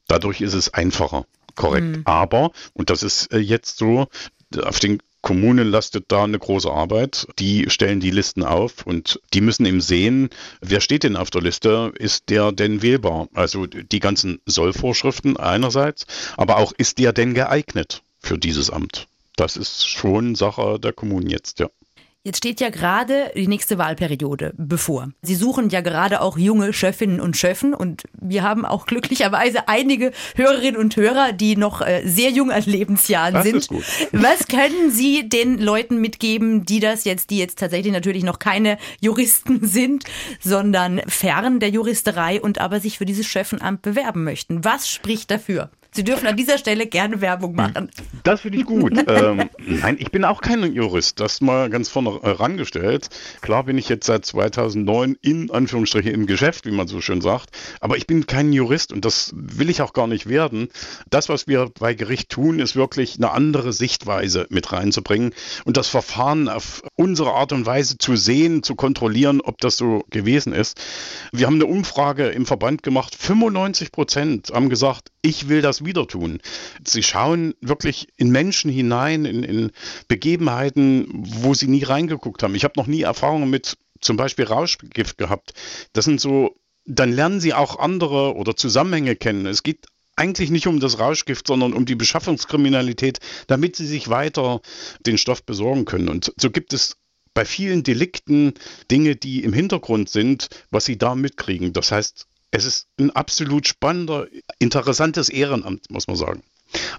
Dadurch 0.07 0.39
ist 0.39 0.53
es 0.53 0.73
einfacher 0.73 1.25
korrekt. 1.57 1.97
Mhm. 1.97 2.01
Aber, 2.05 2.51
und 2.73 2.89
das 2.89 3.03
ist 3.03 3.33
äh, 3.33 3.39
jetzt 3.39 3.77
so, 3.77 4.07
auf 4.63 4.79
den 4.79 4.99
Kommunen 5.21 5.67
lastet 5.69 6.05
da 6.07 6.23
eine 6.23 6.39
große 6.39 6.71
Arbeit. 6.71 7.27
Die 7.37 7.69
stellen 7.69 7.99
die 7.99 8.11
Listen 8.11 8.43
auf 8.43 8.85
und 8.85 9.19
die 9.33 9.41
müssen 9.41 9.65
eben 9.65 9.81
sehen, 9.81 10.29
wer 10.61 10.79
steht 10.79 11.03
denn 11.03 11.17
auf 11.17 11.29
der 11.29 11.41
Liste, 11.41 11.91
ist 11.99 12.29
der 12.29 12.53
denn 12.53 12.81
wählbar? 12.81 13.27
Also 13.33 13.65
die 13.65 13.99
ganzen 13.99 14.39
Sollvorschriften 14.45 15.35
einerseits, 15.35 16.05
aber 16.37 16.57
auch 16.57 16.71
ist 16.71 16.99
der 16.99 17.11
denn 17.11 17.33
geeignet 17.33 18.03
für 18.21 18.37
dieses 18.37 18.69
Amt? 18.69 19.07
Das 19.35 19.57
ist 19.57 19.85
schon 19.87 20.35
Sache 20.35 20.79
der 20.79 20.93
Kommunen 20.93 21.29
jetzt, 21.29 21.59
ja. 21.59 21.67
Jetzt 22.23 22.39
steht 22.39 22.59
ja 22.59 22.69
gerade 22.69 23.31
die 23.35 23.47
nächste 23.47 23.77
Wahlperiode 23.77 24.53
bevor. 24.57 25.09
Sie 25.21 25.35
suchen 25.35 25.69
ja 25.69 25.79
gerade 25.79 26.19
auch 26.19 26.37
junge 26.37 26.73
Schöffinnen 26.73 27.21
und 27.21 27.37
Schöffen 27.37 27.73
und 27.73 28.03
wir 28.19 28.43
haben 28.43 28.65
auch 28.65 28.85
glücklicherweise 28.85 29.69
einige 29.69 30.11
Hörerinnen 30.35 30.75
und 30.75 30.95
Hörer, 30.97 31.31
die 31.31 31.55
noch 31.55 31.81
äh, 31.81 32.01
sehr 32.05 32.31
jung 32.31 32.51
an 32.51 32.63
Lebensjahren 32.63 33.33
das 33.35 33.43
sind. 33.45 33.69
Was 34.11 34.47
können 34.49 34.91
Sie 34.91 35.29
den 35.29 35.57
Leuten 35.57 36.01
mitgeben, 36.01 36.65
die 36.65 36.81
das 36.81 37.05
jetzt, 37.05 37.29
die 37.29 37.37
jetzt 37.37 37.59
tatsächlich 37.59 37.93
natürlich 37.93 38.23
noch 38.23 38.39
keine 38.39 38.77
Juristen 38.99 39.59
sind, 39.65 40.03
sondern 40.41 40.99
fern 41.07 41.61
der 41.61 41.69
Juristerei 41.69 42.41
und 42.41 42.59
aber 42.59 42.81
sich 42.81 42.97
für 42.97 43.05
dieses 43.05 43.25
Schöffenamt 43.25 43.83
bewerben 43.83 44.25
möchten? 44.25 44.65
Was 44.65 44.89
spricht 44.89 45.31
dafür? 45.31 45.69
Sie 45.97 46.03
dürfen 46.03 46.27
an 46.27 46.37
dieser 46.37 46.59
Stelle 46.59 46.85
gerne 46.85 47.21
Werbung 47.21 47.55
machen. 47.55 47.89
Das 48.21 48.41
finde 48.41 48.59
ich 48.59 48.65
gut. 48.65 48.93
ähm, 49.07 49.49
nein, 49.65 49.95
ich 49.97 50.11
bin 50.11 50.25
auch 50.25 50.41
kein 50.41 50.71
Jurist, 50.71 51.19
das 51.19 51.41
mal 51.41 51.71
ganz 51.71 51.89
vorne 51.89 52.19
herangestellt. 52.21 53.07
Klar 53.41 53.63
bin 53.63 53.79
ich 53.79 53.89
jetzt 53.89 54.05
seit 54.05 54.23
2009 54.23 55.17
in 55.23 55.49
Anführungsstrichen 55.49 56.11
im 56.11 56.27
Geschäft, 56.27 56.67
wie 56.67 56.71
man 56.71 56.87
so 56.87 57.01
schön 57.01 57.19
sagt, 57.19 57.49
aber 57.81 57.97
ich 57.97 58.05
bin 58.05 58.27
kein 58.27 58.53
Jurist 58.53 58.93
und 58.93 59.05
das 59.05 59.31
will 59.35 59.71
ich 59.71 59.81
auch 59.81 59.93
gar 59.93 60.05
nicht 60.05 60.29
werden. 60.29 60.67
Das, 61.09 61.29
was 61.29 61.47
wir 61.47 61.71
bei 61.79 61.95
Gericht 61.95 62.29
tun, 62.29 62.59
ist 62.59 62.75
wirklich 62.75 63.17
eine 63.17 63.31
andere 63.31 63.73
Sichtweise 63.73 64.45
mit 64.51 64.71
reinzubringen 64.71 65.33
und 65.65 65.77
das 65.77 65.87
Verfahren 65.87 66.47
auf 66.47 66.83
unsere 66.93 67.33
Art 67.33 67.53
und 67.53 67.65
Weise 67.65 67.97
zu 67.97 68.15
sehen, 68.15 68.61
zu 68.61 68.75
kontrollieren, 68.75 69.41
ob 69.41 69.57
das 69.61 69.77
so 69.77 70.05
gewesen 70.11 70.53
ist. 70.53 70.79
Wir 71.31 71.47
haben 71.47 71.55
eine 71.55 71.65
Umfrage 71.65 72.27
im 72.27 72.45
Verband 72.45 72.83
gemacht. 72.83 73.15
95 73.15 73.91
Prozent 73.91 74.51
haben 74.53 74.69
gesagt, 74.69 75.09
ich 75.23 75.49
will 75.49 75.63
das 75.63 75.83
wieder 75.87 76.07
tun. 76.07 76.39
Sie 76.85 77.01
schauen 77.01 77.55
wirklich 77.61 78.09
in 78.17 78.29
Menschen 78.29 78.69
hinein, 78.69 79.25
in, 79.25 79.43
in 79.43 79.71
Begebenheiten, 80.07 81.07
wo 81.11 81.55
sie 81.55 81.67
nie 81.67 81.83
reingeguckt 81.83 82.43
haben. 82.43 82.53
Ich 82.53 82.63
habe 82.63 82.73
noch 82.77 82.87
nie 82.87 83.01
Erfahrungen 83.01 83.49
mit 83.49 83.77
zum 83.99 84.17
Beispiel 84.17 84.45
Rauschgift 84.45 85.17
gehabt. 85.17 85.53
Das 85.93 86.05
sind 86.05 86.21
so, 86.21 86.55
dann 86.85 87.11
lernen 87.11 87.39
sie 87.39 87.53
auch 87.53 87.79
andere 87.79 88.35
oder 88.35 88.55
Zusammenhänge 88.55 89.15
kennen. 89.15 89.47
Es 89.47 89.63
geht 89.63 89.87
eigentlich 90.15 90.49
nicht 90.49 90.67
um 90.67 90.79
das 90.79 90.99
Rauschgift, 90.99 91.47
sondern 91.47 91.73
um 91.73 91.85
die 91.85 91.95
Beschaffungskriminalität, 91.95 93.19
damit 93.47 93.75
sie 93.75 93.85
sich 93.85 94.09
weiter 94.09 94.61
den 95.05 95.17
Stoff 95.17 95.43
besorgen 95.43 95.85
können. 95.85 96.09
Und 96.09 96.33
so 96.37 96.49
gibt 96.49 96.73
es 96.73 96.97
bei 97.33 97.45
vielen 97.45 97.83
Delikten 97.83 98.55
Dinge, 98.89 99.15
die 99.15 99.43
im 99.43 99.53
Hintergrund 99.53 100.09
sind, 100.09 100.47
was 100.71 100.85
sie 100.85 100.97
da 100.97 101.13
mitkriegen. 101.13 101.71
Das 101.71 101.91
heißt, 101.91 102.25
es 102.51 102.65
ist 102.65 102.87
ein 102.99 103.11
absolut 103.11 103.67
spannender, 103.67 104.27
interessantes 104.59 105.29
Ehrenamt, 105.29 105.89
muss 105.89 106.07
man 106.07 106.15
sagen. 106.15 106.43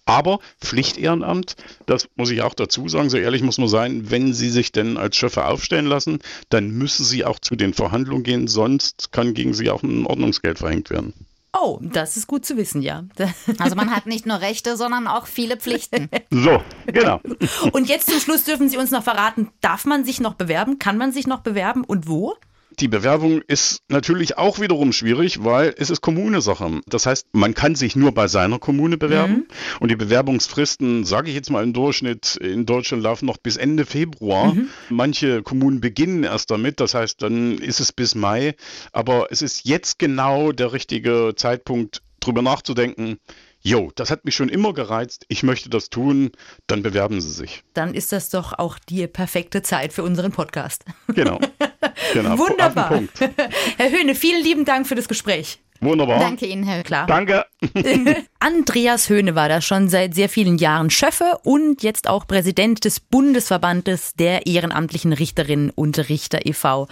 Aber 0.06 0.40
Pflichtehrenamt, 0.60 1.56
das 1.86 2.08
muss 2.16 2.30
ich 2.30 2.42
auch 2.42 2.54
dazu 2.54 2.88
sagen, 2.88 3.10
so 3.10 3.18
ehrlich 3.18 3.42
muss 3.42 3.58
man 3.58 3.68
sein, 3.68 4.10
wenn 4.10 4.32
Sie 4.32 4.48
sich 4.48 4.72
denn 4.72 4.96
als 4.96 5.16
Schöffe 5.16 5.44
aufstellen 5.44 5.86
lassen, 5.86 6.20
dann 6.48 6.70
müssen 6.70 7.04
Sie 7.04 7.24
auch 7.24 7.38
zu 7.38 7.56
den 7.56 7.74
Verhandlungen 7.74 8.22
gehen, 8.22 8.48
sonst 8.48 9.12
kann 9.12 9.34
gegen 9.34 9.52
Sie 9.52 9.68
auch 9.70 9.82
ein 9.82 10.06
Ordnungsgeld 10.06 10.58
verhängt 10.58 10.90
werden. 10.90 11.12
Oh, 11.52 11.78
das 11.82 12.16
ist 12.16 12.26
gut 12.26 12.44
zu 12.44 12.56
wissen, 12.56 12.82
ja. 12.82 13.04
Also 13.58 13.74
man 13.74 13.94
hat 13.94 14.06
nicht 14.06 14.26
nur 14.26 14.40
Rechte, 14.40 14.76
sondern 14.76 15.06
auch 15.06 15.26
viele 15.26 15.56
Pflichten. 15.56 16.08
So, 16.30 16.62
genau. 16.86 17.20
Und 17.72 17.88
jetzt 17.88 18.10
zum 18.10 18.20
Schluss 18.20 18.44
dürfen 18.44 18.68
Sie 18.68 18.76
uns 18.76 18.90
noch 18.90 19.02
verraten, 19.02 19.50
darf 19.60 19.84
man 19.84 20.04
sich 20.04 20.20
noch 20.20 20.34
bewerben? 20.34 20.78
Kann 20.78 20.98
man 20.98 21.12
sich 21.12 21.26
noch 21.26 21.40
bewerben 21.40 21.84
und 21.84 22.06
wo? 22.06 22.36
Die 22.80 22.88
Bewerbung 22.88 23.42
ist 23.42 23.82
natürlich 23.88 24.38
auch 24.38 24.60
wiederum 24.60 24.92
schwierig, 24.92 25.42
weil 25.42 25.74
es 25.78 25.90
ist 25.90 26.00
Kommunesache. 26.00 26.80
Das 26.86 27.06
heißt, 27.06 27.26
man 27.32 27.54
kann 27.54 27.74
sich 27.74 27.96
nur 27.96 28.12
bei 28.12 28.28
seiner 28.28 28.60
Kommune 28.60 28.96
bewerben 28.96 29.32
mhm. 29.32 29.46
und 29.80 29.90
die 29.90 29.96
Bewerbungsfristen, 29.96 31.04
sage 31.04 31.28
ich 31.28 31.34
jetzt 31.34 31.50
mal 31.50 31.64
im 31.64 31.72
Durchschnitt, 31.72 32.36
in 32.36 32.66
Deutschland 32.66 33.02
laufen 33.02 33.26
noch 33.26 33.36
bis 33.36 33.56
Ende 33.56 33.84
Februar. 33.84 34.54
Mhm. 34.54 34.68
Manche 34.90 35.42
Kommunen 35.42 35.80
beginnen 35.80 36.22
erst 36.22 36.52
damit, 36.52 36.78
das 36.78 36.94
heißt, 36.94 37.20
dann 37.20 37.58
ist 37.58 37.80
es 37.80 37.92
bis 37.92 38.14
Mai. 38.14 38.54
Aber 38.92 39.26
es 39.30 39.42
ist 39.42 39.64
jetzt 39.64 39.98
genau 39.98 40.52
der 40.52 40.72
richtige 40.72 41.32
Zeitpunkt, 41.34 42.02
drüber 42.20 42.42
nachzudenken, 42.42 43.18
Jo, 43.60 43.90
das 43.96 44.10
hat 44.10 44.24
mich 44.24 44.36
schon 44.36 44.48
immer 44.48 44.72
gereizt, 44.72 45.26
ich 45.28 45.42
möchte 45.42 45.68
das 45.68 45.90
tun, 45.90 46.30
dann 46.68 46.82
bewerben 46.82 47.20
Sie 47.20 47.30
sich. 47.30 47.64
Dann 47.74 47.92
ist 47.92 48.12
das 48.12 48.30
doch 48.30 48.52
auch 48.52 48.78
die 48.78 49.06
perfekte 49.08 49.62
Zeit 49.62 49.92
für 49.92 50.04
unseren 50.04 50.30
Podcast. 50.30 50.84
Genau. 51.08 51.40
genau. 52.12 52.38
Wunderbar. 52.38 53.02
Herr 53.76 53.90
Höhne, 53.90 54.14
vielen 54.14 54.42
lieben 54.42 54.64
Dank 54.64 54.86
für 54.86 54.94
das 54.94 55.08
Gespräch. 55.08 55.58
Wunderbar. 55.80 56.18
Danke 56.18 56.46
Ihnen, 56.46 56.64
Herr 56.64 56.82
Klar. 56.82 57.06
Danke. 57.06 57.44
Andreas 58.40 59.08
Höhne 59.08 59.34
war 59.34 59.48
da 59.48 59.60
schon 59.60 59.88
seit 59.88 60.14
sehr 60.14 60.28
vielen 60.28 60.58
Jahren 60.58 60.90
Schöffe 60.90 61.38
und 61.44 61.82
jetzt 61.82 62.08
auch 62.08 62.26
Präsident 62.26 62.84
des 62.84 63.00
Bundesverbandes 63.00 64.14
der 64.14 64.46
ehrenamtlichen 64.46 65.12
Richterinnen 65.12 65.70
und 65.70 65.98
Richter 66.08 66.46
e.V. 66.46 66.88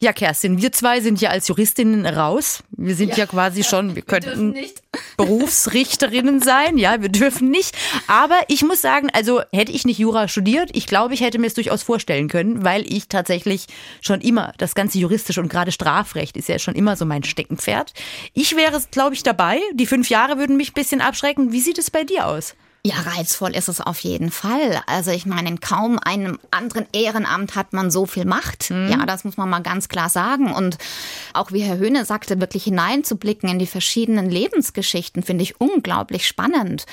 Ja, 0.00 0.12
Kerstin, 0.12 0.60
wir 0.60 0.72
zwei 0.72 1.00
sind 1.00 1.20
ja 1.20 1.30
als 1.30 1.48
Juristinnen 1.48 2.06
raus. 2.06 2.62
Wir 2.70 2.94
sind 2.94 3.16
ja, 3.16 3.26
quasi 3.26 3.64
schon, 3.64 3.94
wir 3.94 4.02
könnten 4.06 4.54
Berufsrichterinnen 5.16 6.40
sein. 6.40 6.78
Ja, 6.78 7.00
wir 7.02 7.08
dürfen 7.08 7.50
nicht. 7.50 7.76
Aber 8.06 8.38
ich 8.48 8.62
muss 8.62 8.80
sagen, 8.80 9.08
also 9.12 9.42
hätte 9.52 9.72
ich 9.72 9.84
nicht 9.84 9.98
Jura 9.98 10.28
studiert, 10.28 10.70
ich 10.74 10.86
glaube, 10.86 11.14
ich 11.14 11.20
hätte 11.20 11.38
mir 11.38 11.46
es 11.46 11.54
durchaus 11.54 11.82
vorstellen 11.82 12.28
können, 12.28 12.64
weil 12.64 12.90
ich 12.90 13.08
tatsächlich 13.08 13.66
schon 14.00 14.20
immer 14.20 14.52
das 14.58 14.74
ganze 14.74 14.98
juristische 14.98 15.40
und 15.40 15.48
gerade 15.48 15.72
Strafrecht 15.72 16.36
ist 16.36 16.48
ja 16.48 16.58
schon 16.58 16.74
immer 16.74 16.96
so 16.96 17.04
mein 17.04 17.22
Steckenpferd. 17.22 17.92
Ich 18.32 18.56
wäre, 18.56 18.80
glaube 18.90 19.14
ich, 19.14 19.22
dabei. 19.22 19.60
Die 19.74 19.86
fünf 19.86 20.08
Jahre 20.08 20.38
würden 20.38 20.56
mich 20.56 20.70
ein 20.70 20.74
bisschen 20.74 21.00
abschrecken. 21.00 21.52
Wie 21.52 21.60
sieht 21.60 21.78
es 21.78 21.90
bei 21.90 22.04
dir 22.04 22.26
aus? 22.26 22.54
Ja, 22.82 22.94
reizvoll 22.94 23.54
ist 23.54 23.68
es 23.68 23.82
auf 23.82 24.00
jeden 24.00 24.30
Fall. 24.30 24.80
Also 24.86 25.10
ich 25.10 25.26
meine, 25.26 25.50
in 25.50 25.60
kaum 25.60 25.98
einem 25.98 26.38
anderen 26.50 26.86
Ehrenamt 26.92 27.54
hat 27.54 27.74
man 27.74 27.90
so 27.90 28.06
viel 28.06 28.24
Macht. 28.24 28.70
Mhm. 28.70 28.88
Ja, 28.88 29.04
das 29.04 29.24
muss 29.24 29.36
man 29.36 29.50
mal 29.50 29.60
ganz 29.60 29.88
klar 29.88 30.08
sagen. 30.08 30.54
Und 30.54 30.78
auch 31.34 31.52
wie 31.52 31.60
Herr 31.60 31.76
Höhne 31.76 32.06
sagte, 32.06 32.40
wirklich 32.40 32.64
hineinzublicken 32.64 33.50
in 33.50 33.58
die 33.58 33.66
verschiedenen 33.66 34.30
Lebensgeschichten, 34.30 35.22
finde 35.22 35.42
ich 35.42 35.60
unglaublich 35.60 36.26
spannend. 36.26 36.86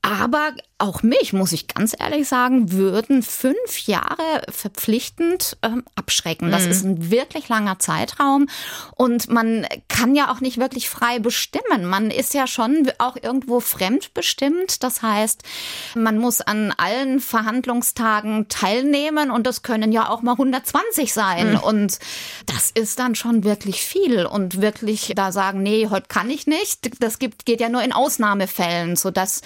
Aber 0.00 0.52
auch 0.82 1.04
mich, 1.04 1.32
muss 1.32 1.52
ich 1.52 1.68
ganz 1.68 1.94
ehrlich 1.98 2.26
sagen, 2.26 2.72
würden 2.72 3.22
fünf 3.22 3.86
Jahre 3.86 4.42
verpflichtend 4.50 5.56
ähm, 5.62 5.84
abschrecken. 5.94 6.50
Das 6.50 6.64
mhm. 6.64 6.70
ist 6.70 6.84
ein 6.84 7.10
wirklich 7.10 7.48
langer 7.48 7.78
Zeitraum 7.78 8.48
und 8.96 9.30
man 9.30 9.64
kann 9.86 10.16
ja 10.16 10.32
auch 10.32 10.40
nicht 10.40 10.58
wirklich 10.58 10.90
frei 10.90 11.20
bestimmen. 11.20 11.84
Man 11.84 12.10
ist 12.10 12.34
ja 12.34 12.48
schon 12.48 12.90
auch 12.98 13.16
irgendwo 13.20 13.60
fremdbestimmt. 13.60 14.82
Das 14.82 15.02
heißt, 15.02 15.44
man 15.94 16.18
muss 16.18 16.40
an 16.40 16.74
allen 16.76 17.20
Verhandlungstagen 17.20 18.48
teilnehmen 18.48 19.30
und 19.30 19.46
das 19.46 19.62
können 19.62 19.92
ja 19.92 20.08
auch 20.08 20.22
mal 20.22 20.32
120 20.32 21.12
sein. 21.12 21.52
Mhm. 21.52 21.58
Und 21.58 21.98
das 22.46 22.72
ist 22.72 22.98
dann 22.98 23.14
schon 23.14 23.44
wirklich 23.44 23.82
viel 23.82 24.26
und 24.26 24.60
wirklich 24.60 25.12
da 25.14 25.30
sagen, 25.30 25.62
nee, 25.62 25.86
heute 25.90 26.08
kann 26.08 26.28
ich 26.28 26.48
nicht. 26.48 27.00
Das 27.00 27.20
gibt, 27.20 27.46
geht 27.46 27.60
ja 27.60 27.68
nur 27.68 27.82
in 27.82 27.92
Ausnahmefällen, 27.92 28.96
sodass 28.96 29.42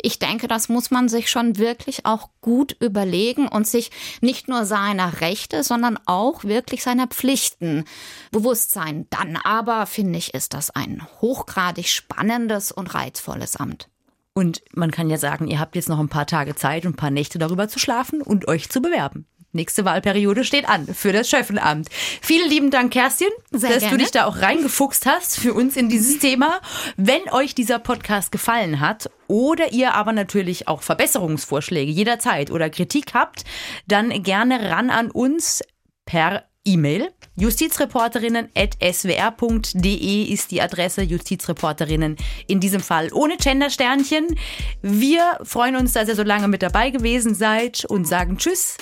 ich 0.00 0.18
denke, 0.18 0.48
das 0.48 0.70
muss 0.70 0.77
muss 0.78 0.92
man 0.92 1.08
sich 1.08 1.28
schon 1.28 1.58
wirklich 1.58 2.06
auch 2.06 2.28
gut 2.40 2.76
überlegen 2.78 3.48
und 3.48 3.66
sich 3.66 3.90
nicht 4.20 4.46
nur 4.46 4.64
seiner 4.64 5.20
Rechte, 5.20 5.64
sondern 5.64 5.98
auch 6.06 6.44
wirklich 6.44 6.84
seiner 6.84 7.08
Pflichten 7.08 7.84
bewusst 8.30 8.70
sein. 8.70 9.08
Dann 9.10 9.34
aber, 9.34 9.86
finde 9.86 10.20
ich, 10.20 10.34
ist 10.34 10.54
das 10.54 10.70
ein 10.70 11.04
hochgradig 11.20 11.88
spannendes 11.88 12.70
und 12.70 12.94
reizvolles 12.94 13.56
Amt. 13.56 13.88
Und 14.34 14.62
man 14.72 14.92
kann 14.92 15.10
ja 15.10 15.18
sagen, 15.18 15.48
ihr 15.48 15.58
habt 15.58 15.74
jetzt 15.74 15.88
noch 15.88 15.98
ein 15.98 16.08
paar 16.08 16.26
Tage 16.28 16.54
Zeit 16.54 16.86
und 16.86 16.92
ein 16.92 16.96
paar 16.96 17.10
Nächte 17.10 17.40
darüber 17.40 17.66
zu 17.66 17.80
schlafen 17.80 18.22
und 18.22 18.46
euch 18.46 18.68
zu 18.68 18.80
bewerben. 18.80 19.26
Nächste 19.52 19.86
Wahlperiode 19.86 20.44
steht 20.44 20.68
an 20.68 20.86
für 20.86 21.10
das 21.12 21.30
Schöffenamt. 21.30 21.88
Vielen 22.20 22.50
lieben 22.50 22.70
Dank, 22.70 22.92
Kerstin, 22.92 23.28
Sehr 23.50 23.70
dass 23.70 23.78
gerne. 23.80 23.96
du 23.96 24.02
dich 24.02 24.10
da 24.10 24.26
auch 24.26 24.42
reingefuchst 24.42 25.06
hast 25.06 25.40
für 25.40 25.54
uns 25.54 25.74
in 25.74 25.88
dieses 25.88 26.18
Thema. 26.18 26.60
Wenn 26.96 27.30
euch 27.30 27.54
dieser 27.54 27.78
Podcast 27.78 28.30
gefallen 28.30 28.80
hat 28.80 29.08
oder 29.26 29.72
ihr 29.72 29.94
aber 29.94 30.12
natürlich 30.12 30.68
auch 30.68 30.82
Verbesserungsvorschläge 30.82 31.90
jederzeit 31.90 32.50
oder 32.50 32.68
Kritik 32.68 33.14
habt, 33.14 33.44
dann 33.86 34.22
gerne 34.22 34.70
ran 34.70 34.90
an 34.90 35.10
uns 35.10 35.62
per 36.04 36.44
E-Mail. 36.66 37.08
Justizreporterinnen.swr.de 37.36 40.22
ist 40.24 40.50
die 40.50 40.60
Adresse 40.60 41.00
Justizreporterinnen 41.02 42.16
in 42.46 42.60
diesem 42.60 42.80
Fall 42.80 43.10
ohne 43.14 43.38
Gendersternchen. 43.38 44.38
Wir 44.82 45.38
freuen 45.44 45.76
uns, 45.76 45.94
dass 45.94 46.08
ihr 46.08 46.16
so 46.16 46.22
lange 46.22 46.48
mit 46.48 46.62
dabei 46.62 46.90
gewesen 46.90 47.34
seid 47.34 47.86
und 47.86 48.06
sagen 48.06 48.36
Tschüss. 48.36 48.76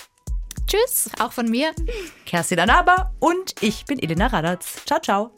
Tschüss, 0.67 1.11
auch 1.21 1.33
von 1.33 1.49
mir. 1.49 1.73
Kerstin 2.25 2.61
Anaba 2.61 3.13
und 3.21 3.55
ich 3.61 3.85
bin 3.85 3.99
Elena 3.99 4.27
Radatz. 4.27 4.85
Ciao, 4.85 5.01
ciao. 5.01 5.31